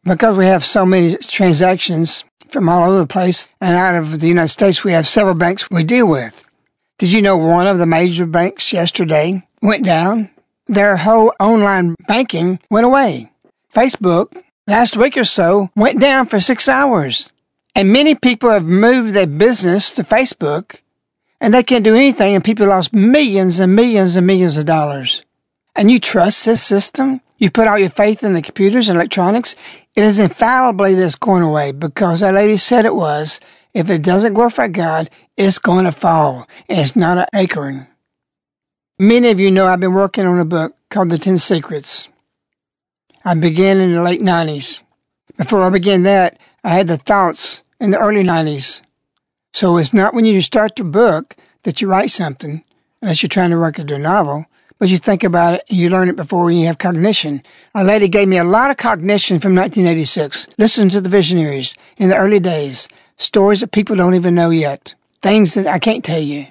Because 0.04 0.38
we 0.38 0.46
have 0.46 0.66
so 0.66 0.86
many 0.86 1.16
transactions 1.18 2.24
from 2.50 2.68
all 2.68 2.90
over 2.90 3.00
the 3.00 3.08
place. 3.08 3.48
And 3.60 3.76
out 3.76 3.96
of 3.96 4.20
the 4.20 4.28
United 4.28 4.50
States, 4.50 4.84
we 4.84 4.92
have 4.94 5.08
several 5.08 5.36
banks 5.36 5.70
we 5.70 5.84
deal 5.84 6.08
with. 6.08 6.48
Did 6.98 7.12
you 7.12 7.22
know 7.22 7.38
one 7.38 7.68
of 7.68 7.78
the 7.78 7.86
major 7.86 8.26
banks 8.26 8.74
yesterday 8.74 9.48
went 9.62 9.86
down? 9.86 10.30
Their 10.68 10.98
whole 10.98 11.34
online 11.40 11.96
banking 12.08 12.60
went 12.70 12.86
away. 12.86 13.32
Facebook, 13.74 14.42
last 14.68 14.98
week 14.98 15.18
or 15.18 15.24
so, 15.24 15.70
went 15.76 16.00
down 16.00 16.26
for 16.26 16.40
six 16.40 16.68
hours. 16.68 17.32
And 17.76 17.94
many 17.94 18.16
people 18.16 18.50
have 18.50 18.66
moved 18.66 19.14
their 19.14 19.28
business 19.28 19.92
to 19.92 20.04
Facebook 20.04 20.82
and 21.40 21.54
they 21.54 21.64
can't 21.64 21.84
do 21.84 21.96
anything 21.96 22.36
and 22.36 22.44
people 22.44 22.68
lost 22.68 22.94
millions 22.94 23.60
and 23.60 23.76
millions 23.76 24.16
and 24.16 24.28
millions 24.28 24.58
of 24.58 24.66
dollars. 24.66 25.24
And 25.76 25.90
you 25.90 26.00
trust 26.00 26.46
this 26.46 26.62
system? 26.62 27.22
You 27.38 27.50
put 27.50 27.68
all 27.68 27.80
your 27.80 27.90
faith 27.90 28.24
in 28.24 28.34
the 28.34 28.42
computers 28.42 28.90
and 28.90 28.98
electronics? 28.98 29.56
It 29.96 30.04
is 30.04 30.20
infallibly 30.20 30.94
this 30.94 31.16
going 31.16 31.44
away 31.44 31.72
because 31.72 32.20
that 32.20 32.34
lady 32.34 32.58
said 32.58 32.86
it 32.86 32.96
was. 32.96 33.40
If 33.74 33.90
it 33.90 34.04
doesn't 34.04 34.34
glorify 34.34 34.68
God, 34.68 35.10
it's 35.38 35.58
going 35.58 35.86
to 35.86 35.92
fall. 35.92 36.48
And 36.68 36.80
it's 36.80 36.96
not 36.96 37.18
an 37.18 37.26
acorn. 37.34 37.88
Many 39.00 39.32
of 39.32 39.40
you 39.40 39.50
know 39.50 39.66
I've 39.66 39.80
been 39.80 39.94
working 39.94 40.26
on 40.26 40.40
a 40.40 40.46
book 40.46 40.76
called 40.90 41.10
The 41.10 41.18
Ten 41.18 41.38
Secrets. 41.38 42.10
I 43.24 43.34
began 43.36 43.80
in 43.80 43.94
the 43.94 44.02
late 44.02 44.22
90s. 44.22 44.84
Before 45.38 45.64
I 45.64 45.70
began 45.70 46.04
that, 46.04 46.40
I 46.64 46.70
had 46.70 46.88
the 46.88 46.98
thoughts 46.98 47.64
in 47.80 47.92
the 47.92 48.00
early 48.00 48.24
90s. 48.24 48.82
So 49.54 49.78
it's 49.78 49.94
not 49.94 50.14
when 50.14 50.26
you 50.26 50.42
start 50.42 50.76
the 50.76 50.84
book 50.84 51.36
that 51.64 51.82
you 51.82 51.88
write 51.88 52.12
something, 52.12 52.64
unless 53.02 53.22
you're 53.22 53.30
trying 53.30 53.52
to 53.52 53.58
write 53.58 53.78
a 53.80 53.98
novel 53.98 54.46
but 54.82 54.90
you 54.90 54.98
think 54.98 55.24
about 55.24 55.54
it 55.54 55.64
and 55.70 55.78
you 55.78 55.92
learn 55.92 56.10
it 56.10 56.16
before 56.16 56.50
you 56.50 56.66
have 56.66 56.80
cognition. 56.80 57.44
A 57.76 57.84
lady 57.84 58.08
gave 58.08 58.28
me 58.28 58.40
a 58.40 58.44
lot 58.44 58.72
of 58.72 58.78
cognition 58.78 59.40
from 59.40 59.54
1986. 59.54 60.48
Listen 60.58 60.90
to 60.90 61.00
the 61.00 61.08
visionaries 61.08 61.76
in 61.98 62.10
the 62.10 62.18
early 62.18 62.40
days, 62.40 62.90
stories 63.16 63.60
that 63.60 63.72
people 63.72 63.96
don't 63.96 64.16
even 64.16 64.34
know 64.34 64.50
yet, 64.50 64.96
things 65.22 65.54
that 65.54 65.68
I 65.68 65.78
can't 65.78 66.04
tell 66.04 66.20
you. 66.20 66.48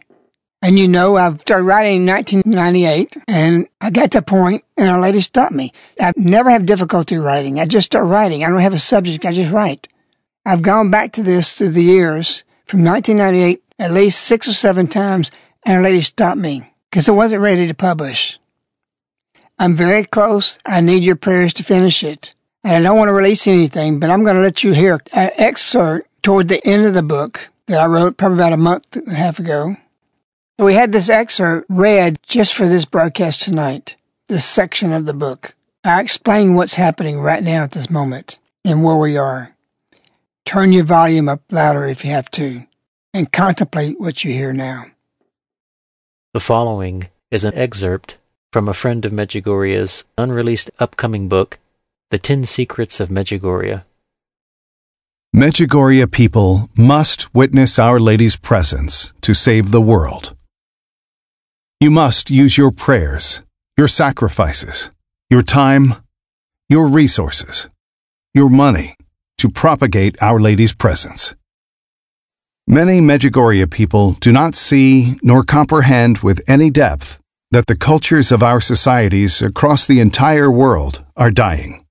And 0.62 0.78
you 0.78 0.88
know, 0.88 1.16
I've 1.16 1.40
started 1.40 1.64
writing 1.64 2.02
in 2.02 2.06
1998 2.06 3.16
and 3.28 3.66
I 3.80 3.90
got 3.90 4.10
to 4.12 4.18
a 4.18 4.22
point 4.22 4.62
and 4.76 4.90
a 4.90 5.00
lady 5.00 5.22
stopped 5.22 5.54
me. 5.54 5.72
I 5.98 6.12
never 6.16 6.50
have 6.50 6.66
difficulty 6.66 7.16
writing. 7.16 7.58
I 7.58 7.64
just 7.64 7.86
start 7.86 8.06
writing. 8.06 8.44
I 8.44 8.50
don't 8.50 8.60
have 8.60 8.74
a 8.74 8.78
subject. 8.78 9.24
I 9.24 9.32
just 9.32 9.52
write. 9.52 9.88
I've 10.44 10.62
gone 10.62 10.90
back 10.90 11.12
to 11.12 11.22
this 11.22 11.56
through 11.56 11.70
the 11.70 11.82
years 11.82 12.44
from 12.66 12.84
1998 12.84 13.62
at 13.78 13.92
least 13.92 14.20
six 14.20 14.46
or 14.46 14.52
seven 14.52 14.86
times 14.86 15.30
and 15.64 15.80
a 15.80 15.82
lady 15.82 16.02
stopped 16.02 16.38
me 16.38 16.70
because 16.90 17.08
I 17.08 17.12
wasn't 17.12 17.42
ready 17.42 17.66
to 17.66 17.74
publish. 17.74 18.38
I'm 19.58 19.74
very 19.74 20.04
close. 20.04 20.58
I 20.66 20.82
need 20.82 21.04
your 21.04 21.16
prayers 21.16 21.54
to 21.54 21.62
finish 21.62 22.02
it. 22.02 22.34
And 22.62 22.74
I 22.74 22.82
don't 22.82 22.98
want 22.98 23.08
to 23.08 23.14
release 23.14 23.46
anything, 23.46 23.98
but 23.98 24.10
I'm 24.10 24.24
going 24.24 24.36
to 24.36 24.42
let 24.42 24.62
you 24.62 24.72
hear 24.72 25.00
an 25.14 25.30
excerpt 25.36 26.06
toward 26.22 26.48
the 26.48 26.66
end 26.66 26.84
of 26.84 26.92
the 26.92 27.02
book 27.02 27.48
that 27.66 27.80
I 27.80 27.86
wrote 27.86 28.18
probably 28.18 28.38
about 28.38 28.52
a 28.52 28.58
month 28.58 28.96
and 28.96 29.08
a 29.08 29.14
half 29.14 29.38
ago. 29.38 29.76
So 30.60 30.66
we 30.66 30.74
had 30.74 30.92
this 30.92 31.08
excerpt 31.08 31.64
read 31.70 32.18
just 32.22 32.52
for 32.52 32.68
this 32.68 32.84
broadcast 32.84 33.40
tonight, 33.40 33.96
this 34.28 34.44
section 34.44 34.92
of 34.92 35.06
the 35.06 35.14
book. 35.14 35.54
I 35.84 36.02
explain 36.02 36.54
what's 36.54 36.74
happening 36.74 37.18
right 37.18 37.42
now 37.42 37.64
at 37.64 37.70
this 37.70 37.88
moment 37.88 38.40
and 38.62 38.84
where 38.84 38.98
we 38.98 39.16
are. 39.16 39.56
Turn 40.44 40.74
your 40.74 40.84
volume 40.84 41.30
up 41.30 41.40
louder 41.50 41.86
if 41.86 42.04
you 42.04 42.10
have 42.10 42.30
to 42.32 42.66
and 43.14 43.32
contemplate 43.32 43.98
what 43.98 44.22
you 44.22 44.34
hear 44.34 44.52
now. 44.52 44.84
The 46.34 46.40
following 46.40 47.08
is 47.30 47.42
an 47.44 47.54
excerpt 47.54 48.18
from 48.52 48.68
a 48.68 48.74
friend 48.74 49.06
of 49.06 49.12
Medjugorje's 49.12 50.04
unreleased 50.18 50.70
upcoming 50.78 51.26
book, 51.26 51.58
The 52.10 52.18
Ten 52.18 52.44
Secrets 52.44 53.00
of 53.00 53.08
Medjugorje. 53.08 53.84
Medjugorje 55.34 56.12
people 56.12 56.68
must 56.76 57.34
witness 57.34 57.78
Our 57.78 57.98
Lady's 57.98 58.36
presence 58.36 59.14
to 59.22 59.32
save 59.32 59.70
the 59.70 59.80
world. 59.80 60.34
You 61.82 61.90
must 61.90 62.28
use 62.28 62.58
your 62.58 62.70
prayers, 62.70 63.40
your 63.78 63.88
sacrifices, 63.88 64.90
your 65.30 65.40
time, 65.40 65.94
your 66.68 66.86
resources, 66.86 67.70
your 68.34 68.50
money 68.50 68.96
to 69.38 69.48
propagate 69.48 70.22
Our 70.22 70.38
Lady's 70.38 70.74
presence. 70.74 71.34
Many 72.66 73.00
Medjugorje 73.00 73.70
people 73.70 74.12
do 74.20 74.30
not 74.30 74.56
see 74.56 75.16
nor 75.22 75.42
comprehend 75.42 76.18
with 76.18 76.42
any 76.46 76.68
depth 76.68 77.18
that 77.50 77.64
the 77.64 77.76
cultures 77.76 78.30
of 78.30 78.42
our 78.42 78.60
societies 78.60 79.40
across 79.40 79.86
the 79.86 80.00
entire 80.00 80.50
world 80.50 81.02
are 81.16 81.30
dying. 81.30 81.86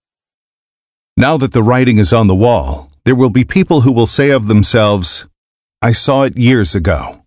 Now 1.18 1.36
that 1.38 1.52
the 1.52 1.64
writing 1.64 1.98
is 1.98 2.14
on 2.14 2.28
the 2.28 2.36
wall, 2.36 2.92
there 3.06 3.16
will 3.16 3.32
be 3.32 3.44
people 3.44 3.82
who 3.82 3.92
will 3.92 4.06
say 4.06 4.30
of 4.30 4.46
themselves, 4.46 5.26
I 5.82 5.94
saw 5.94 6.26
it 6.26 6.38
years 6.38 6.76
ago. 6.76 7.19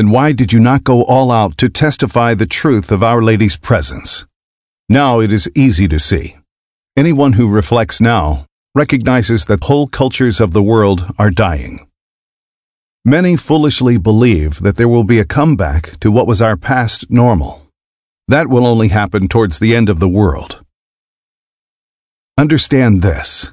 Then 0.00 0.08
why 0.08 0.32
did 0.32 0.50
you 0.50 0.60
not 0.60 0.82
go 0.82 1.04
all 1.04 1.30
out 1.30 1.58
to 1.58 1.68
testify 1.68 2.32
the 2.32 2.46
truth 2.46 2.90
of 2.90 3.02
Our 3.02 3.20
Lady's 3.20 3.58
presence? 3.58 4.24
Now 4.88 5.20
it 5.20 5.30
is 5.30 5.50
easy 5.54 5.86
to 5.88 6.00
see. 6.00 6.38
Anyone 6.96 7.34
who 7.34 7.46
reflects 7.46 8.00
now 8.00 8.46
recognizes 8.74 9.44
that 9.44 9.64
whole 9.64 9.86
cultures 9.86 10.40
of 10.40 10.54
the 10.54 10.62
world 10.62 11.04
are 11.18 11.28
dying. 11.28 11.86
Many 13.04 13.36
foolishly 13.36 13.98
believe 13.98 14.60
that 14.62 14.76
there 14.76 14.88
will 14.88 15.04
be 15.04 15.18
a 15.18 15.26
comeback 15.26 16.00
to 16.00 16.10
what 16.10 16.26
was 16.26 16.40
our 16.40 16.56
past 16.56 17.10
normal. 17.10 17.66
That 18.26 18.48
will 18.48 18.66
only 18.66 18.88
happen 18.88 19.28
towards 19.28 19.58
the 19.58 19.76
end 19.76 19.90
of 19.90 20.00
the 20.00 20.08
world. 20.08 20.64
Understand 22.38 23.02
this. 23.02 23.52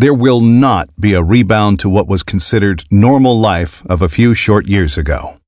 There 0.00 0.14
will 0.14 0.40
not 0.40 0.88
be 0.98 1.12
a 1.12 1.22
rebound 1.22 1.78
to 1.78 1.88
what 1.88 2.08
was 2.08 2.24
considered 2.24 2.82
normal 2.90 3.38
life 3.38 3.86
of 3.86 4.02
a 4.02 4.08
few 4.08 4.34
short 4.34 4.66
years 4.66 4.98
ago. 4.98 5.38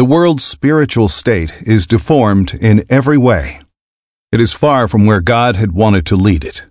The 0.00 0.06
world's 0.06 0.44
spiritual 0.44 1.08
state 1.08 1.52
is 1.66 1.86
deformed 1.86 2.54
in 2.54 2.86
every 2.88 3.18
way. 3.18 3.60
It 4.32 4.40
is 4.40 4.54
far 4.54 4.88
from 4.88 5.04
where 5.04 5.20
God 5.20 5.56
had 5.56 5.72
wanted 5.72 6.06
to 6.06 6.16
lead 6.16 6.42
it. 6.42 6.64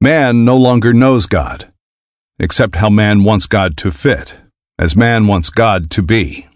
Man 0.00 0.42
no 0.42 0.56
longer 0.56 0.94
knows 0.94 1.26
God, 1.26 1.70
except 2.38 2.76
how 2.76 2.88
man 2.88 3.22
wants 3.22 3.44
God 3.44 3.76
to 3.76 3.90
fit, 3.90 4.38
as 4.78 4.96
man 4.96 5.26
wants 5.26 5.50
God 5.50 5.90
to 5.90 6.02
be. 6.02 6.48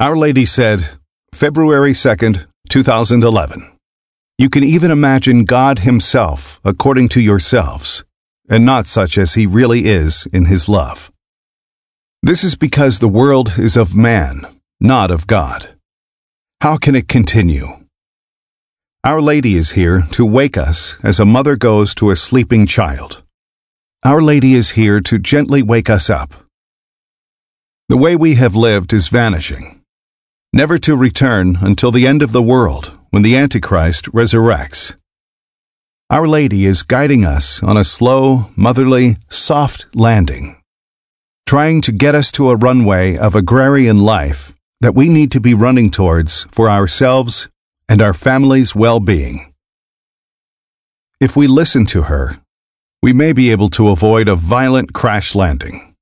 Our 0.00 0.14
Lady 0.14 0.44
said, 0.44 0.86
February 1.32 1.94
2nd, 1.94 2.44
2011. 2.68 3.72
You 4.36 4.50
can 4.50 4.64
even 4.64 4.90
imagine 4.90 5.46
God 5.46 5.78
Himself 5.78 6.60
according 6.62 7.08
to 7.14 7.22
yourselves, 7.22 8.04
and 8.50 8.66
not 8.66 8.86
such 8.86 9.16
as 9.16 9.32
He 9.32 9.46
really 9.46 9.86
is 9.86 10.26
in 10.30 10.44
His 10.44 10.68
love. 10.68 11.10
This 12.22 12.44
is 12.44 12.54
because 12.54 12.98
the 12.98 13.08
world 13.08 13.54
is 13.58 13.74
of 13.74 13.96
man, 13.96 14.46
not 14.80 15.10
of 15.10 15.26
God. 15.26 15.74
How 16.60 16.76
can 16.76 16.94
it 16.94 17.08
continue? 17.08 17.84
Our 19.02 19.20
Lady 19.20 19.56
is 19.56 19.72
here 19.72 20.02
to 20.12 20.24
wake 20.24 20.56
us 20.56 20.96
as 21.02 21.18
a 21.18 21.26
mother 21.26 21.56
goes 21.56 21.96
to 21.96 22.10
a 22.10 22.16
sleeping 22.16 22.64
child. 22.64 23.24
Our 24.04 24.22
Lady 24.22 24.54
is 24.54 24.70
here 24.70 25.00
to 25.00 25.18
gently 25.18 25.62
wake 25.62 25.90
us 25.90 26.08
up. 26.08 26.32
The 27.88 27.96
way 27.96 28.14
we 28.14 28.36
have 28.36 28.54
lived 28.54 28.92
is 28.92 29.08
vanishing, 29.08 29.82
never 30.52 30.78
to 30.78 30.96
return 30.96 31.58
until 31.60 31.90
the 31.90 32.06
end 32.06 32.22
of 32.22 32.30
the 32.30 32.42
world 32.42 32.96
when 33.10 33.22
the 33.22 33.36
Antichrist 33.36 34.04
resurrects. 34.12 34.94
Our 36.08 36.28
Lady 36.28 36.66
is 36.66 36.84
guiding 36.84 37.24
us 37.24 37.62
on 37.64 37.76
a 37.76 37.82
slow, 37.82 38.50
motherly, 38.54 39.16
soft 39.28 39.86
landing, 39.92 40.62
trying 41.46 41.80
to 41.80 41.90
get 41.90 42.14
us 42.14 42.30
to 42.32 42.50
a 42.50 42.56
runway 42.56 43.16
of 43.16 43.34
agrarian 43.34 43.98
life 43.98 44.54
that 44.80 44.94
we 44.94 45.08
need 45.08 45.30
to 45.32 45.40
be 45.40 45.54
running 45.54 45.90
towards 45.90 46.44
for 46.50 46.70
ourselves 46.70 47.48
and 47.88 48.00
our 48.00 48.14
family's 48.14 48.74
well 48.74 49.00
being. 49.00 49.52
If 51.20 51.36
we 51.36 51.46
listen 51.46 51.84
to 51.86 52.02
her, 52.02 52.40
we 53.02 53.12
may 53.12 53.32
be 53.32 53.50
able 53.50 53.68
to 53.70 53.88
avoid 53.88 54.28
a 54.28 54.36
violent 54.36 54.92
crash 54.92 55.34
landing. 55.34 55.94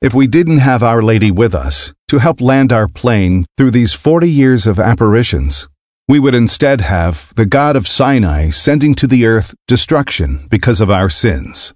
If 0.00 0.14
we 0.14 0.26
didn't 0.26 0.58
have 0.58 0.82
Our 0.82 1.02
Lady 1.02 1.30
with 1.30 1.54
us 1.54 1.92
to 2.08 2.18
help 2.18 2.40
land 2.40 2.72
our 2.72 2.88
plane 2.88 3.46
through 3.56 3.70
these 3.70 3.94
40 3.94 4.30
years 4.30 4.66
of 4.66 4.78
apparitions, 4.78 5.68
we 6.08 6.20
would 6.20 6.34
instead 6.34 6.82
have 6.82 7.32
the 7.34 7.46
God 7.46 7.74
of 7.76 7.88
Sinai 7.88 8.50
sending 8.50 8.94
to 8.94 9.06
the 9.06 9.26
earth 9.26 9.54
destruction 9.66 10.46
because 10.48 10.80
of 10.80 10.90
our 10.90 11.10
sins. 11.10 11.74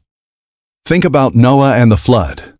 Think 0.85 1.05
about 1.05 1.35
Noah 1.35 1.77
and 1.77 1.91
the 1.91 1.97
flood, 1.97 2.55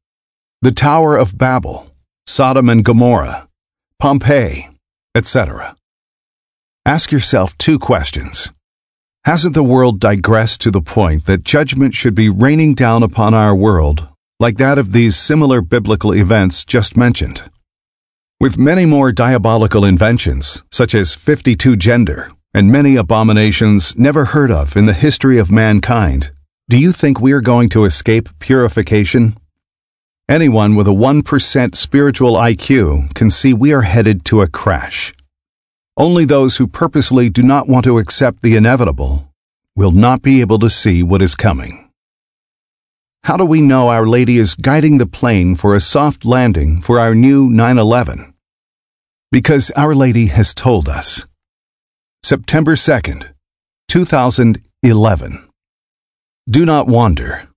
the 0.63 0.73
Tower 0.73 1.17
of 1.17 1.39
Babel, 1.39 1.90
Sodom 2.31 2.69
and 2.69 2.85
Gomorrah, 2.85 3.49
Pompeii, 3.99 4.69
etc. 5.17 5.75
Ask 6.87 7.11
yourself 7.11 7.59
two 7.59 7.77
questions. 7.77 8.53
Hasn't 9.25 9.55
the 9.55 9.65
world 9.65 9.99
digressed 9.99 10.61
to 10.61 10.71
the 10.71 10.81
point 10.81 11.25
that 11.25 11.43
judgment 11.43 11.95
should 11.95 12.15
be 12.15 12.29
raining 12.29 12.75
down 12.75 13.03
upon 13.03 13.35
our 13.35 13.53
world 13.53 14.07
like 14.39 14.59
that 14.59 14.79
of 14.79 14.93
these 14.93 15.17
similar 15.17 15.61
biblical 15.61 16.15
events 16.15 16.65
just 16.65 16.97
mentioned? 16.97 17.43
With 18.39 18.57
many 18.57 18.87
more 18.87 19.11
diabolical 19.11 19.85
inventions, 19.85 20.63
such 20.71 20.95
as 20.95 21.17
52 21.17 21.77
gender, 21.77 22.31
and 22.55 22.71
many 22.71 22.95
abominations 22.95 23.99
never 23.99 24.27
heard 24.27 24.53
of 24.53 24.77
in 24.77 24.87
the 24.87 24.93
history 24.93 25.39
of 25.39 25.51
mankind, 25.51 26.31
do 26.69 26.79
you 26.79 26.93
think 26.93 27.21
we 27.21 27.33
are 27.33 27.41
going 27.41 27.69
to 27.71 27.85
escape 27.85 28.29
purification? 28.39 29.35
Anyone 30.31 30.77
with 30.77 30.87
a 30.87 30.93
1% 30.93 31.75
spiritual 31.75 32.35
IQ 32.35 33.13
can 33.17 33.33
see 33.33 33.53
we 33.53 33.73
are 33.73 33.83
headed 33.83 34.25
to 34.27 34.43
a 34.43 34.49
crash. 34.49 35.13
Only 35.97 36.25
those 36.25 36.57
who 36.57 36.69
purposely 36.69 37.29
do 37.29 37.43
not 37.43 37.69
want 37.69 37.85
to 37.87 37.99
accept 37.99 38.41
the 38.41 38.55
inevitable 38.55 39.29
will 39.75 39.91
not 39.91 40.23
be 40.23 40.41
able 40.41 40.61
to 40.61 40.71
see 40.71 41.03
what 41.03 41.21
is 41.21 41.35
coming. 41.35 41.91
How 43.25 43.37
do 43.37 43.45
we 43.45 43.61
know 43.61 43.89
Our 43.89 44.07
Lady 44.07 44.39
is 44.39 44.55
guiding 44.55 44.99
the 44.99 45.07
plane 45.07 45.57
for 45.57 45.75
a 45.75 45.81
soft 45.81 46.25
landing 46.25 46.81
for 46.81 47.01
our 47.01 47.13
new 47.13 47.51
911? 47.51 48.33
Because 49.33 49.73
Our 49.73 49.97
Lady 49.97 50.27
has 50.27 50.55
told 50.55 50.89
us. 50.89 51.27
September 52.23 52.77
2nd, 52.77 53.33
2011. 53.89 55.49
Do 56.49 56.65
not 56.65 56.87
wander. 56.87 57.50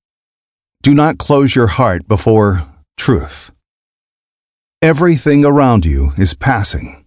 Do 0.83 0.93
not 0.93 1.17
close 1.17 1.55
your 1.55 1.67
heart 1.67 2.09
before 2.09 2.67
truth. 2.97 3.53
Everything 4.81 5.45
around 5.45 5.85
you 5.85 6.11
is 6.17 6.33
passing 6.33 7.05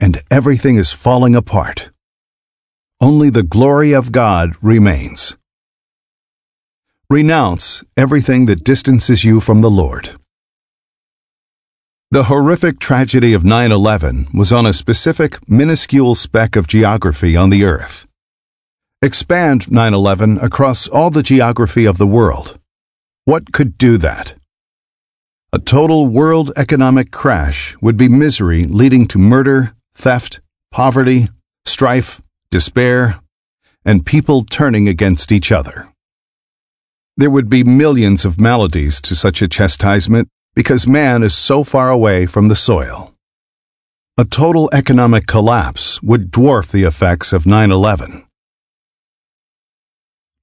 and 0.00 0.20
everything 0.28 0.74
is 0.74 0.92
falling 0.92 1.36
apart. 1.36 1.92
Only 3.00 3.30
the 3.30 3.44
glory 3.44 3.92
of 3.92 4.10
God 4.10 4.56
remains. 4.60 5.36
Renounce 7.08 7.84
everything 7.96 8.46
that 8.46 8.64
distances 8.64 9.24
you 9.24 9.38
from 9.38 9.60
the 9.60 9.70
Lord. 9.70 10.16
The 12.10 12.24
horrific 12.24 12.80
tragedy 12.80 13.32
of 13.34 13.44
9 13.44 13.70
11 13.70 14.30
was 14.34 14.52
on 14.52 14.66
a 14.66 14.72
specific, 14.72 15.48
minuscule 15.48 16.16
speck 16.16 16.56
of 16.56 16.66
geography 16.66 17.36
on 17.36 17.50
the 17.50 17.62
earth. 17.62 18.08
Expand 19.00 19.70
9 19.70 19.94
11 19.94 20.38
across 20.38 20.88
all 20.88 21.10
the 21.10 21.22
geography 21.22 21.84
of 21.84 21.98
the 21.98 22.06
world. 22.08 22.58
What 23.26 23.50
could 23.50 23.76
do 23.76 23.98
that? 23.98 24.36
A 25.52 25.58
total 25.58 26.06
world 26.06 26.52
economic 26.56 27.10
crash 27.10 27.76
would 27.82 27.96
be 27.96 28.08
misery 28.08 28.66
leading 28.66 29.08
to 29.08 29.18
murder, 29.18 29.74
theft, 29.96 30.40
poverty, 30.70 31.26
strife, 31.64 32.22
despair, 32.52 33.18
and 33.84 34.06
people 34.06 34.44
turning 34.44 34.86
against 34.86 35.32
each 35.32 35.50
other. 35.50 35.88
There 37.16 37.28
would 37.28 37.48
be 37.48 37.64
millions 37.64 38.24
of 38.24 38.38
maladies 38.40 39.00
to 39.00 39.16
such 39.16 39.42
a 39.42 39.48
chastisement 39.48 40.28
because 40.54 40.86
man 40.86 41.24
is 41.24 41.34
so 41.34 41.64
far 41.64 41.90
away 41.90 42.26
from 42.26 42.46
the 42.46 42.54
soil. 42.54 43.12
A 44.16 44.24
total 44.24 44.70
economic 44.72 45.26
collapse 45.26 46.00
would 46.00 46.30
dwarf 46.30 46.70
the 46.70 46.84
effects 46.84 47.32
of 47.32 47.44
9 47.44 47.72
11. 47.72 48.24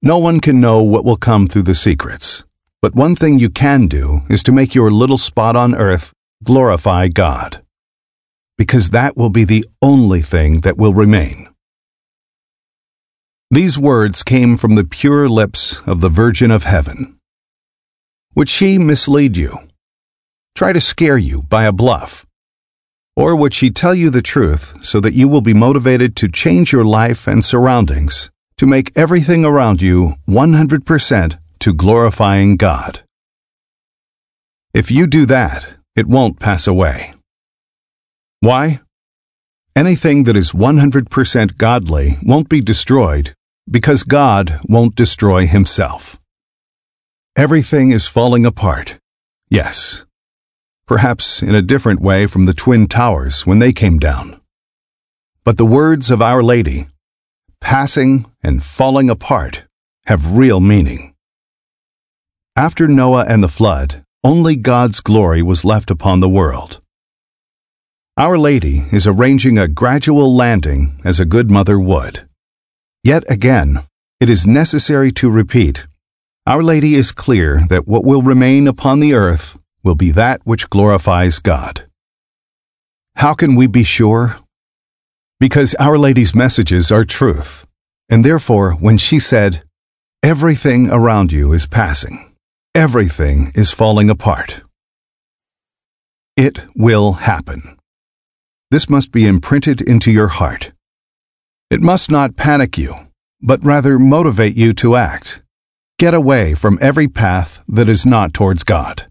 No 0.02 0.18
one 0.18 0.40
can 0.40 0.60
know 0.60 0.82
what 0.82 1.06
will 1.06 1.16
come 1.16 1.48
through 1.48 1.62
the 1.62 1.74
secrets, 1.74 2.44
but 2.84 2.94
one 2.94 3.16
thing 3.16 3.38
you 3.38 3.48
can 3.48 3.86
do 3.86 4.20
is 4.28 4.42
to 4.42 4.52
make 4.52 4.74
your 4.74 4.90
little 4.90 5.16
spot 5.16 5.56
on 5.56 5.74
earth 5.74 6.12
glorify 6.42 7.08
God 7.08 7.62
because 8.58 8.90
that 8.90 9.16
will 9.16 9.30
be 9.30 9.44
the 9.44 9.64
only 9.80 10.20
thing 10.20 10.60
that 10.60 10.76
will 10.76 10.92
remain. 10.92 11.48
These 13.50 13.78
words 13.78 14.22
came 14.22 14.58
from 14.58 14.74
the 14.74 14.84
pure 14.84 15.30
lips 15.30 15.80
of 15.86 16.02
the 16.02 16.10
Virgin 16.10 16.50
of 16.50 16.64
Heaven. 16.64 17.16
Would 18.34 18.50
she 18.50 18.76
mislead 18.76 19.38
you? 19.38 19.60
Try 20.54 20.74
to 20.74 20.80
scare 20.82 21.16
you 21.16 21.40
by 21.40 21.64
a 21.64 21.72
bluff? 21.72 22.26
Or 23.16 23.34
would 23.34 23.54
she 23.54 23.70
tell 23.70 23.94
you 23.94 24.10
the 24.10 24.20
truth 24.20 24.84
so 24.84 25.00
that 25.00 25.14
you 25.14 25.26
will 25.26 25.40
be 25.40 25.54
motivated 25.54 26.16
to 26.16 26.28
change 26.28 26.70
your 26.70 26.84
life 26.84 27.26
and 27.26 27.42
surroundings 27.42 28.30
to 28.58 28.66
make 28.66 28.92
everything 28.94 29.42
around 29.46 29.80
you 29.80 30.16
100% 30.28 31.38
to 31.64 31.72
glorifying 31.72 32.58
God? 32.58 33.04
If 34.74 34.90
you 34.90 35.06
do 35.06 35.24
that, 35.24 35.78
it 35.96 36.06
won't 36.06 36.38
pass 36.38 36.66
away. 36.66 37.14
Why? 38.40 38.80
Anything 39.74 40.24
that 40.24 40.36
is 40.36 40.52
100% 40.52 41.56
godly 41.56 42.18
won't 42.22 42.50
be 42.50 42.60
destroyed 42.60 43.32
because 43.70 44.02
God 44.02 44.60
won't 44.68 44.94
destroy 44.94 45.46
himself. 45.46 46.20
Everything 47.34 47.92
is 47.92 48.06
falling 48.06 48.44
apart. 48.44 48.98
Yes. 49.48 50.04
Perhaps 50.86 51.42
in 51.42 51.54
a 51.54 51.62
different 51.62 52.02
way 52.02 52.26
from 52.26 52.44
the 52.44 52.52
Twin 52.52 52.88
Towers 52.88 53.46
when 53.46 53.58
they 53.58 53.72
came 53.72 53.98
down. 53.98 54.38
But 55.44 55.56
the 55.56 55.64
words 55.64 56.10
of 56.10 56.20
Our 56.20 56.42
Lady, 56.42 56.88
passing 57.62 58.26
and 58.42 58.62
falling 58.62 59.08
apart, 59.08 59.64
have 60.04 60.36
real 60.36 60.60
meaning. 60.60 61.13
After 62.56 62.86
Noah 62.86 63.24
and 63.28 63.42
the 63.42 63.48
flood, 63.48 64.04
only 64.22 64.54
God's 64.54 65.00
glory 65.00 65.42
was 65.42 65.64
left 65.64 65.90
upon 65.90 66.20
the 66.20 66.28
world. 66.28 66.80
Our 68.16 68.38
Lady 68.38 68.84
is 68.92 69.08
arranging 69.08 69.58
a 69.58 69.66
gradual 69.66 70.32
landing 70.32 71.00
as 71.04 71.18
a 71.18 71.26
good 71.26 71.50
mother 71.50 71.80
would. 71.80 72.28
Yet 73.02 73.24
again, 73.28 73.82
it 74.20 74.30
is 74.30 74.46
necessary 74.46 75.10
to 75.14 75.28
repeat 75.28 75.88
Our 76.46 76.62
Lady 76.62 76.94
is 76.94 77.10
clear 77.10 77.66
that 77.70 77.88
what 77.88 78.04
will 78.04 78.22
remain 78.22 78.68
upon 78.68 79.00
the 79.00 79.14
earth 79.14 79.58
will 79.82 79.96
be 79.96 80.12
that 80.12 80.40
which 80.44 80.70
glorifies 80.70 81.40
God. 81.40 81.82
How 83.16 83.34
can 83.34 83.56
we 83.56 83.66
be 83.66 83.82
sure? 83.82 84.36
Because 85.40 85.74
Our 85.80 85.98
Lady's 85.98 86.36
messages 86.36 86.92
are 86.92 87.02
truth, 87.02 87.66
and 88.08 88.24
therefore, 88.24 88.74
when 88.74 88.96
she 88.96 89.18
said, 89.18 89.64
Everything 90.22 90.88
around 90.88 91.32
you 91.32 91.52
is 91.52 91.66
passing, 91.66 92.33
everything 92.74 93.52
is 93.54 93.70
falling 93.70 94.10
apart, 94.10 94.62
it 96.36 96.66
will 96.74 97.12
happen. 97.12 97.78
This 98.70 98.90
must 98.90 99.12
be 99.12 99.26
imprinted 99.26 99.80
into 99.80 100.10
your 100.10 100.28
heart. 100.28 100.72
It 101.70 101.80
must 101.80 102.10
not 102.10 102.36
panic 102.36 102.76
you, 102.76 102.94
but 103.40 103.64
rather 103.64 103.98
motivate 103.98 104.56
you 104.56 104.72
to 104.74 104.96
act. 104.96 105.42
Get 105.98 106.14
away 106.14 106.54
from 106.54 106.78
every 106.80 107.06
path 107.06 107.62
that 107.68 107.88
is 107.88 108.04
not 108.04 108.34
towards 108.34 108.64
God. 108.64 109.06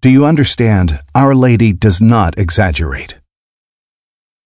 Do 0.00 0.08
you 0.08 0.24
understand? 0.24 0.98
Our 1.14 1.34
Lady 1.34 1.74
does 1.74 2.00
not 2.00 2.38
exaggerate. 2.38 3.18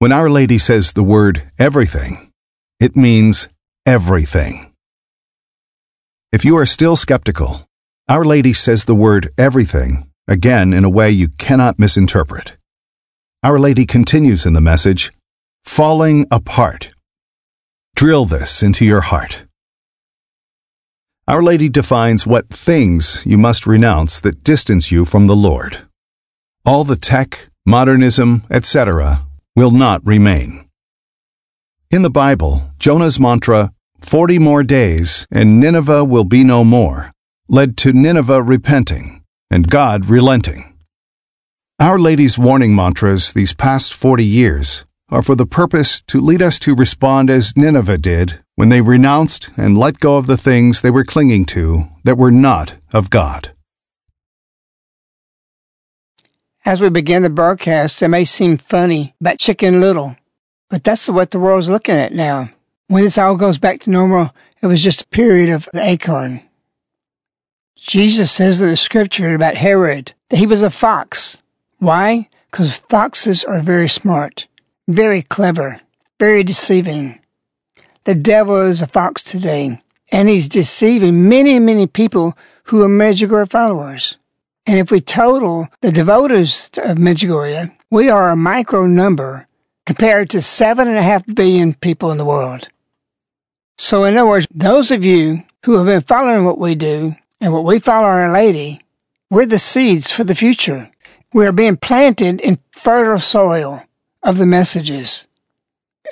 When 0.01 0.11
Our 0.11 0.29
Lady 0.29 0.59
says 0.59 0.93
the 0.93 1.05
word 1.05 1.51
everything, 1.59 2.33
it 2.81 2.97
means 2.97 3.49
everything. 3.87 4.73
If 6.33 6.45
you 6.45 6.59
are 6.59 6.67
still 6.67 6.97
skeptical, 6.97 7.67
Our 8.09 8.25
Lady 8.25 8.53
says 8.53 8.85
the 8.85 8.95
word 8.95 9.31
everything 9.37 10.09
again 10.29 10.73
in 10.73 10.85
a 10.85 10.89
way 10.89 11.11
you 11.11 11.27
cannot 11.41 11.81
misinterpret. 11.81 12.57
Our 13.43 13.59
Lady 13.59 13.85
continues 13.85 14.47
in 14.47 14.53
the 14.53 14.61
message, 14.61 15.11
falling 15.65 16.25
apart. 16.31 16.93
Drill 17.97 18.25
this 18.25 18.63
into 18.63 18.85
your 18.85 19.01
heart. 19.01 19.47
Our 21.27 21.43
Lady 21.43 21.69
defines 21.69 22.29
what 22.29 22.49
things 22.49 23.25
you 23.27 23.37
must 23.37 23.67
renounce 23.67 24.21
that 24.21 24.45
distance 24.45 24.93
you 24.93 25.05
from 25.05 25.27
the 25.27 25.35
Lord. 25.35 25.79
All 26.65 26.85
the 26.85 26.95
tech, 26.95 27.49
modernism, 27.65 28.45
etc., 28.49 29.27
will 29.57 29.73
not 29.73 30.07
remain. 30.07 30.65
In 31.91 32.03
the 32.03 32.11
Bible, 32.11 32.71
Jonah's 32.79 33.19
mantra, 33.19 33.73
40 34.01 34.39
more 34.39 34.63
days 34.63 35.27
and 35.33 35.59
Nineveh 35.59 36.05
will 36.05 36.25
be 36.25 36.45
no 36.45 36.63
more, 36.63 37.11
led 37.49 37.77
to 37.79 37.93
Nineveh 37.93 38.43
repenting 38.43 39.23
and 39.51 39.71
God 39.71 40.07
relenting. 40.07 40.77
Our 41.79 41.99
Lady's 41.99 42.39
warning 42.39 42.75
mantras 42.75 43.33
these 43.33 43.53
past 43.53 43.93
40 43.95 44.25
years 44.25 44.85
are 45.09 45.23
for 45.23 45.35
the 45.35 45.47
purpose 45.47 46.01
to 46.01 46.21
lead 46.21 46.43
us 46.43 46.59
to 46.61 46.75
respond 46.75 47.31
as 47.31 47.57
Nineveh 47.57 47.99
did 47.99 48.41
when 48.57 48.71
they 48.71 48.81
renounced 48.81 49.51
and 49.57 49.79
let 49.79 50.01
go 50.01 50.17
of 50.17 50.27
the 50.27 50.37
things 50.37 50.81
they 50.81 50.91
were 50.91 51.05
clinging 51.05 51.45
to 51.45 51.89
that 52.05 52.19
were 52.19 52.33
not 52.33 52.75
of 52.93 53.11
God. 53.11 53.53
As 56.65 56.81
we 56.81 56.89
begin 56.89 57.23
the 57.23 57.31
broadcast, 57.31 58.03
it 58.03 58.09
may 58.09 58.25
seem 58.25 58.57
funny 58.57 59.15
about 59.21 59.39
Chicken 59.39 59.81
Little, 59.81 60.17
but 60.69 60.83
that's 60.83 61.09
what 61.09 61.31
the 61.31 61.39
world's 61.39 61.71
looking 61.71 61.95
at 61.95 62.13
now. 62.13 62.51
When 62.89 63.05
this 63.05 63.19
all 63.19 63.37
goes 63.37 63.59
back 63.59 63.79
to 63.81 63.91
normal, 63.91 64.35
it 64.61 64.67
was 64.67 64.83
just 64.83 65.03
a 65.03 65.09
period 65.09 65.51
of 65.51 65.69
the 65.73 65.85
acorn. 65.85 66.43
Jesus 67.77 68.33
says 68.33 68.61
in 68.61 68.69
the 68.69 68.77
scripture 68.77 69.35
about 69.35 69.57
Herod 69.57 70.15
that 70.31 70.39
he 70.39 70.47
was 70.47 70.63
a 70.63 70.71
fox. 70.71 71.43
Why? 71.79 72.29
Because 72.51 72.77
foxes 72.77 73.45
are 73.45 73.61
very 73.61 73.89
smart 73.89 74.47
very 74.89 75.23
clever, 75.23 75.81
very 76.19 76.43
deceiving. 76.43 77.21
The 78.05 78.15
devil 78.15 78.61
is 78.63 78.81
a 78.81 78.87
fox 78.87 79.23
today, 79.23 79.83
and 80.13 80.29
he's 80.29 80.49
deceiving 80.49 81.29
many, 81.29 81.59
many 81.59 81.87
people 81.87 82.37
who 82.65 82.83
are 82.83 82.89
Medjugorje 82.89 83.51
followers. 83.51 84.17
And 84.67 84.79
if 84.79 84.91
we 84.91 85.01
total 85.01 85.69
the 85.81 85.93
devotees 85.93 86.71
of 86.79 86.99
Medjugorje, 86.99 87.75
we 87.91 88.09
are 88.09 88.31
a 88.31 88.37
micro 88.37 88.87
number 88.87 89.47
compared 89.87 90.31
to 90.31 90.43
seven 90.43 90.89
and 90.89 90.99
a 90.99 91.03
half 91.03 91.25
billion 91.27 91.75
people 91.75 92.11
in 92.11 92.19
the 92.19 92.25
world. 92.25 92.69
So 93.79 94.05
in 94.05 94.17
other 94.17 94.29
words, 94.29 94.47
those 94.51 94.91
of 94.91 95.05
you 95.05 95.45
who 95.65 95.77
have 95.77 95.87
been 95.87 96.01
following 96.01 96.45
what 96.45 96.59
we 96.59 96.75
do 96.75 97.15
and 97.47 97.53
what 97.53 97.63
we 97.63 97.79
follow 97.79 98.09
Our 98.09 98.33
Lady, 98.33 98.81
we're 99.31 99.47
the 99.47 99.61
seeds 99.61 100.11
for 100.11 100.25
the 100.25 100.35
future. 100.35 100.91
We 101.33 101.47
are 101.47 101.53
being 101.53 101.77
planted 101.77 102.41
in 102.41 102.59
fertile 102.73 103.21
soil 103.21 103.85
of 104.21 104.39
the 104.39 104.47
messages. 104.47 105.29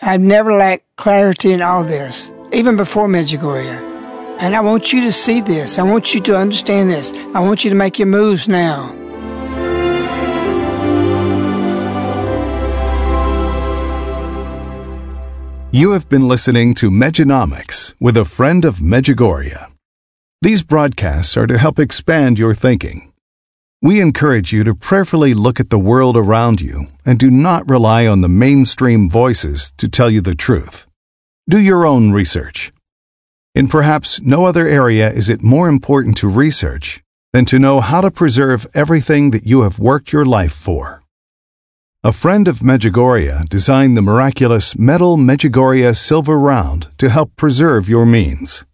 I've 0.01 0.21
never 0.21 0.55
lacked 0.55 0.85
clarity 0.95 1.53
in 1.53 1.61
all 1.61 1.83
this, 1.83 2.33
even 2.53 2.77
before 2.77 3.09
Medjugorje. 3.09 4.39
And 4.39 4.55
I 4.55 4.61
want 4.61 4.93
you 4.93 5.01
to 5.01 5.11
see 5.11 5.41
this. 5.41 5.77
I 5.77 5.83
want 5.83 6.15
you 6.15 6.21
to 6.21 6.37
understand 6.37 6.89
this. 6.89 7.13
I 7.35 7.41
want 7.41 7.65
you 7.65 7.71
to 7.71 7.75
make 7.75 7.99
your 7.99 8.07
moves 8.07 8.47
now. 8.47 8.95
You 15.73 15.91
have 15.91 16.09
been 16.09 16.29
listening 16.29 16.75
to 16.75 16.93
Medjonomics 16.93 17.93
with 17.99 18.17
a 18.17 18.25
friend 18.25 18.65
of 18.65 18.77
Medjugorje. 18.79 19.74
These 20.45 20.63
broadcasts 20.63 21.37
are 21.39 21.47
to 21.47 21.59
help 21.59 21.79
expand 21.79 22.39
your 22.39 22.55
thinking 22.55 23.11
we 23.85 24.01
encourage 24.01 24.51
you 24.51 24.65
to 24.65 24.75
prayerfully 24.75 25.35
look 25.35 25.61
at 25.61 25.69
the 25.69 25.79
world 25.79 26.17
around 26.17 26.63
you 26.63 26.87
and 27.05 27.19
do 27.19 27.31
not 27.31 27.69
rely 27.69 28.07
on 28.07 28.23
the 28.23 28.31
mainstream 28.31 29.11
voices 29.11 29.75
to 29.77 29.91
tell 29.91 30.09
you 30.09 30.23
the 30.23 30.35
truth. 30.35 30.87
Do 31.51 31.61
your 31.61 31.85
own 31.85 32.11
research. 32.11 32.73
In 33.55 33.69
perhaps 33.69 34.23
no 34.23 34.47
other 34.47 34.67
area 34.67 35.13
is 35.13 35.29
it 35.29 35.43
more 35.43 35.69
important 35.69 36.17
to 36.17 36.29
research 36.29 37.03
than 37.35 37.45
to 37.45 37.59
know 37.59 37.81
how 37.81 38.01
to 38.01 38.11
preserve 38.11 38.67
everything 38.73 39.33
that 39.33 39.47
you 39.47 39.61
have 39.65 39.79
worked 39.79 40.15
your 40.15 40.25
life 40.25 40.55
for. 40.55 41.03
A 42.03 42.11
friend 42.11 42.49
of 42.49 42.61
Medjugorje 42.61 43.47
designed 43.51 43.99
the 43.99 44.09
miraculous 44.11 44.79
metal 44.79 45.19
Medjugorje 45.19 45.95
silver 45.95 46.39
round 46.39 46.89
to 46.97 47.11
help 47.11 47.37
preserve 47.37 47.87
your 47.87 48.07
means. 48.07 48.65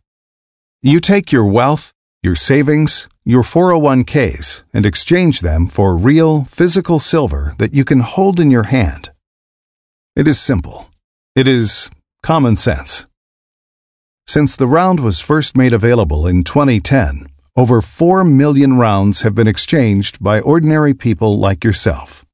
You 0.82 0.98
take 0.98 1.30
your 1.30 1.44
wealth, 1.44 1.92
your 2.22 2.34
savings, 2.34 3.06
your 3.22 3.42
401ks 3.42 4.62
and 4.72 4.86
exchange 4.86 5.40
them 5.42 5.66
for 5.66 5.94
real, 5.94 6.44
physical 6.44 6.98
silver 6.98 7.52
that 7.58 7.74
you 7.74 7.84
can 7.84 8.00
hold 8.00 8.40
in 8.40 8.50
your 8.50 8.62
hand. 8.62 9.10
It 10.16 10.26
is 10.26 10.40
simple. 10.40 10.88
It 11.36 11.46
is 11.46 11.90
common 12.22 12.56
sense. 12.56 13.04
Since 14.26 14.56
the 14.56 14.66
round 14.66 15.00
was 15.00 15.20
first 15.20 15.54
made 15.54 15.74
available 15.74 16.26
in 16.26 16.44
2010, 16.44 17.26
over 17.54 17.82
4 17.82 18.24
million 18.24 18.78
rounds 18.78 19.20
have 19.20 19.34
been 19.34 19.46
exchanged 19.46 20.22
by 20.22 20.40
ordinary 20.40 20.94
people 20.94 21.38
like 21.38 21.62
yourself. 21.62 22.24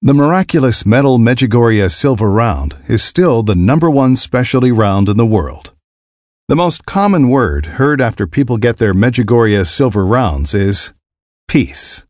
The 0.00 0.14
miraculous 0.14 0.86
metal 0.86 1.18
Medjugorje 1.18 1.92
silver 1.92 2.30
round 2.30 2.78
is 2.88 3.04
still 3.04 3.42
the 3.42 3.54
number 3.54 3.90
one 3.90 4.16
specialty 4.16 4.72
round 4.72 5.10
in 5.10 5.18
the 5.18 5.26
world. 5.26 5.75
The 6.48 6.54
most 6.54 6.86
common 6.86 7.28
word 7.28 7.66
heard 7.66 8.00
after 8.00 8.24
people 8.24 8.56
get 8.56 8.76
their 8.76 8.94
Medjugorje 8.94 9.66
silver 9.66 10.06
rounds 10.06 10.54
is 10.54 10.92
peace. 11.48 12.06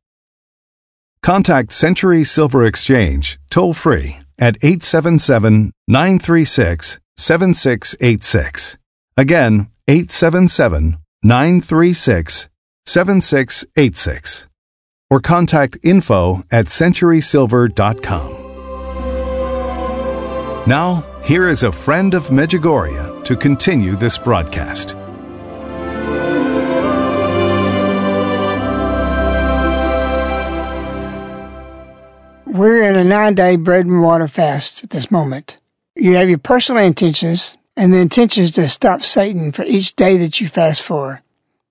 Contact 1.23 1.73
Century 1.73 2.23
Silver 2.23 2.67
Exchange 2.67 3.39
toll 3.49 3.73
free 3.73 4.19
at 4.39 4.59
877 4.63 5.73
936 5.89 7.01
7686. 7.17 8.77
Again, 9.17 9.71
877 9.89 10.99
936 11.23 12.51
7686. 12.85 14.49
Or 15.09 15.21
contact 15.21 15.79
info 15.83 16.45
at 16.51 16.67
centurysilver.com. 16.67 18.43
Now, 20.67 21.16
here 21.27 21.49
is 21.49 21.65
a 21.65 21.73
friend 21.73 22.15
of 22.15 22.29
Medjugorje 22.29 23.25
to 23.25 23.35
continue 23.35 23.97
this 23.97 24.17
broadcast. 24.17 24.95
We're 32.47 32.81
in 32.89 32.95
a 32.95 33.03
nine 33.03 33.35
day 33.35 33.57
bread 33.57 33.87
and 33.87 34.03
water 34.03 34.29
fast 34.29 34.85
at 34.85 34.91
this 34.91 35.11
moment. 35.11 35.59
You 35.97 36.15
have 36.15 36.29
your 36.29 36.39
personal 36.39 36.85
intentions 36.85 37.57
and 37.77 37.93
the 37.93 37.99
intentions 37.99 38.53
to 38.53 38.69
stop 38.69 39.03
Satan 39.03 39.51
for 39.51 39.65
each 39.65 39.97
day 39.97 40.17
that 40.19 40.41
you 40.41 40.47
fast 40.47 40.81
for. 40.81 41.23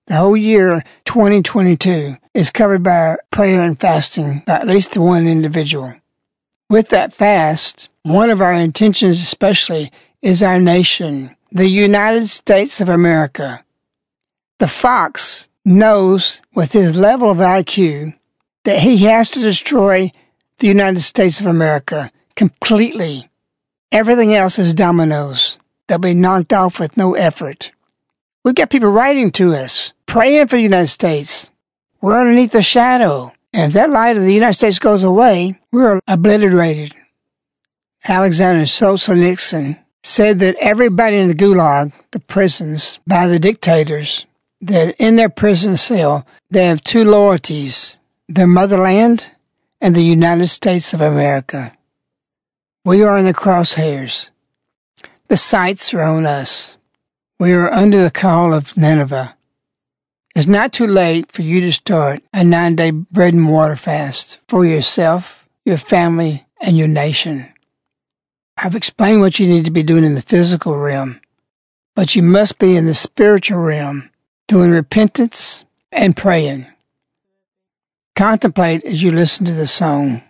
The 0.06 0.16
whole 0.16 0.36
year 0.36 0.84
2022 1.06 2.16
is 2.34 2.50
covered 2.50 2.82
by 2.82 3.16
prayer 3.30 3.62
and 3.62 3.80
fasting 3.80 4.42
by 4.46 4.56
at 4.56 4.66
least 4.66 4.98
one 4.98 5.26
individual. 5.26 5.94
With 6.68 6.88
that 6.88 7.12
fast, 7.12 7.90
one 8.02 8.28
of 8.28 8.40
our 8.40 8.52
intentions 8.52 9.22
especially 9.22 9.92
is 10.20 10.42
our 10.42 10.58
nation, 10.58 11.36
the 11.52 11.68
United 11.68 12.26
States 12.26 12.80
of 12.80 12.88
America. 12.88 13.64
The 14.58 14.66
fox 14.66 15.48
knows 15.64 16.42
with 16.56 16.72
his 16.72 16.98
level 16.98 17.30
of 17.30 17.38
IQ 17.38 18.18
that 18.64 18.80
he 18.80 18.96
has 19.04 19.30
to 19.30 19.40
destroy 19.40 20.10
the 20.58 20.66
United 20.66 21.02
States 21.02 21.38
of 21.38 21.46
America 21.46 22.10
completely. 22.34 23.28
Everything 23.92 24.34
else 24.34 24.58
is 24.58 24.74
dominoes. 24.74 25.60
They'll 25.86 25.98
be 26.00 26.14
knocked 26.14 26.52
off 26.52 26.80
with 26.80 26.96
no 26.96 27.14
effort. 27.14 27.70
We've 28.42 28.56
got 28.56 28.70
people 28.70 28.90
writing 28.90 29.30
to 29.32 29.54
us, 29.54 29.92
praying 30.06 30.48
for 30.48 30.56
the 30.56 30.62
United 30.62 30.88
States. 30.88 31.52
We're 32.00 32.18
underneath 32.18 32.50
the 32.50 32.62
shadow. 32.62 33.34
And 33.56 33.68
if 33.68 33.72
that 33.72 33.88
light 33.88 34.18
of 34.18 34.22
the 34.22 34.34
United 34.34 34.52
States 34.52 34.78
goes 34.78 35.02
away, 35.02 35.58
we're 35.72 35.98
obliterated. 36.06 36.94
Alexander 38.06 38.64
Solzhenitsyn 38.64 39.78
said 40.02 40.40
that 40.40 40.56
everybody 40.60 41.16
in 41.16 41.28
the 41.28 41.34
gulag, 41.34 41.92
the 42.10 42.20
prisons, 42.20 43.00
by 43.06 43.26
the 43.26 43.38
dictators, 43.38 44.26
that 44.60 44.94
in 44.98 45.16
their 45.16 45.30
prison 45.30 45.78
cell, 45.78 46.26
they 46.50 46.66
have 46.66 46.84
two 46.84 47.02
loyalties 47.04 47.96
their 48.28 48.46
motherland 48.46 49.30
and 49.80 49.94
the 49.94 50.02
United 50.02 50.48
States 50.48 50.92
of 50.92 51.00
America. 51.00 51.76
We 52.84 53.04
are 53.04 53.16
in 53.16 53.24
the 53.24 53.32
crosshairs. 53.32 54.30
The 55.28 55.36
sights 55.36 55.94
are 55.94 56.02
on 56.02 56.26
us. 56.26 56.76
We 57.38 57.52
are 57.52 57.72
under 57.72 58.02
the 58.02 58.10
call 58.10 58.52
of 58.52 58.76
Nineveh. 58.76 59.35
It's 60.36 60.46
not 60.46 60.74
too 60.74 60.86
late 60.86 61.32
for 61.32 61.40
you 61.40 61.62
to 61.62 61.72
start 61.72 62.22
a 62.34 62.44
nine 62.44 62.76
day 62.76 62.90
bread 62.90 63.32
and 63.32 63.50
water 63.50 63.74
fast 63.74 64.38
for 64.46 64.66
yourself, 64.66 65.48
your 65.64 65.78
family, 65.78 66.44
and 66.60 66.76
your 66.76 66.88
nation. 66.88 67.54
I've 68.58 68.74
explained 68.74 69.22
what 69.22 69.38
you 69.38 69.48
need 69.48 69.64
to 69.64 69.70
be 69.70 69.82
doing 69.82 70.04
in 70.04 70.14
the 70.14 70.20
physical 70.20 70.76
realm, 70.76 71.22
but 71.94 72.14
you 72.14 72.22
must 72.22 72.58
be 72.58 72.76
in 72.76 72.84
the 72.84 72.92
spiritual 72.92 73.60
realm 73.60 74.10
doing 74.46 74.72
repentance 74.72 75.64
and 75.90 76.14
praying. 76.14 76.66
Contemplate 78.14 78.84
as 78.84 79.02
you 79.02 79.12
listen 79.12 79.46
to 79.46 79.54
the 79.54 79.66
song 79.66 80.22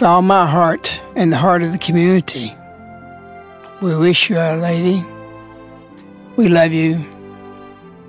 with 0.00 0.08
all 0.08 0.22
my 0.22 0.46
heart 0.46 0.98
and 1.14 1.30
the 1.30 1.36
heart 1.36 1.62
of 1.62 1.72
the 1.72 1.78
community. 1.78 2.54
We 3.82 3.94
wish 3.98 4.30
you, 4.30 4.38
Our 4.38 4.56
Lady. 4.56 5.04
We 6.36 6.48
love 6.48 6.72
you. 6.72 7.04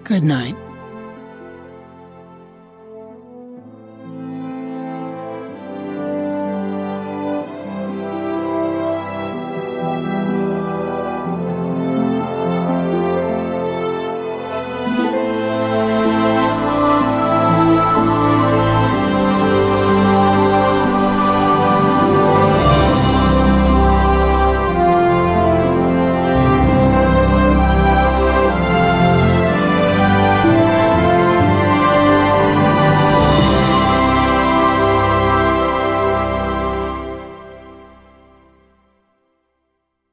Good 0.05 0.23
night. 0.23 0.60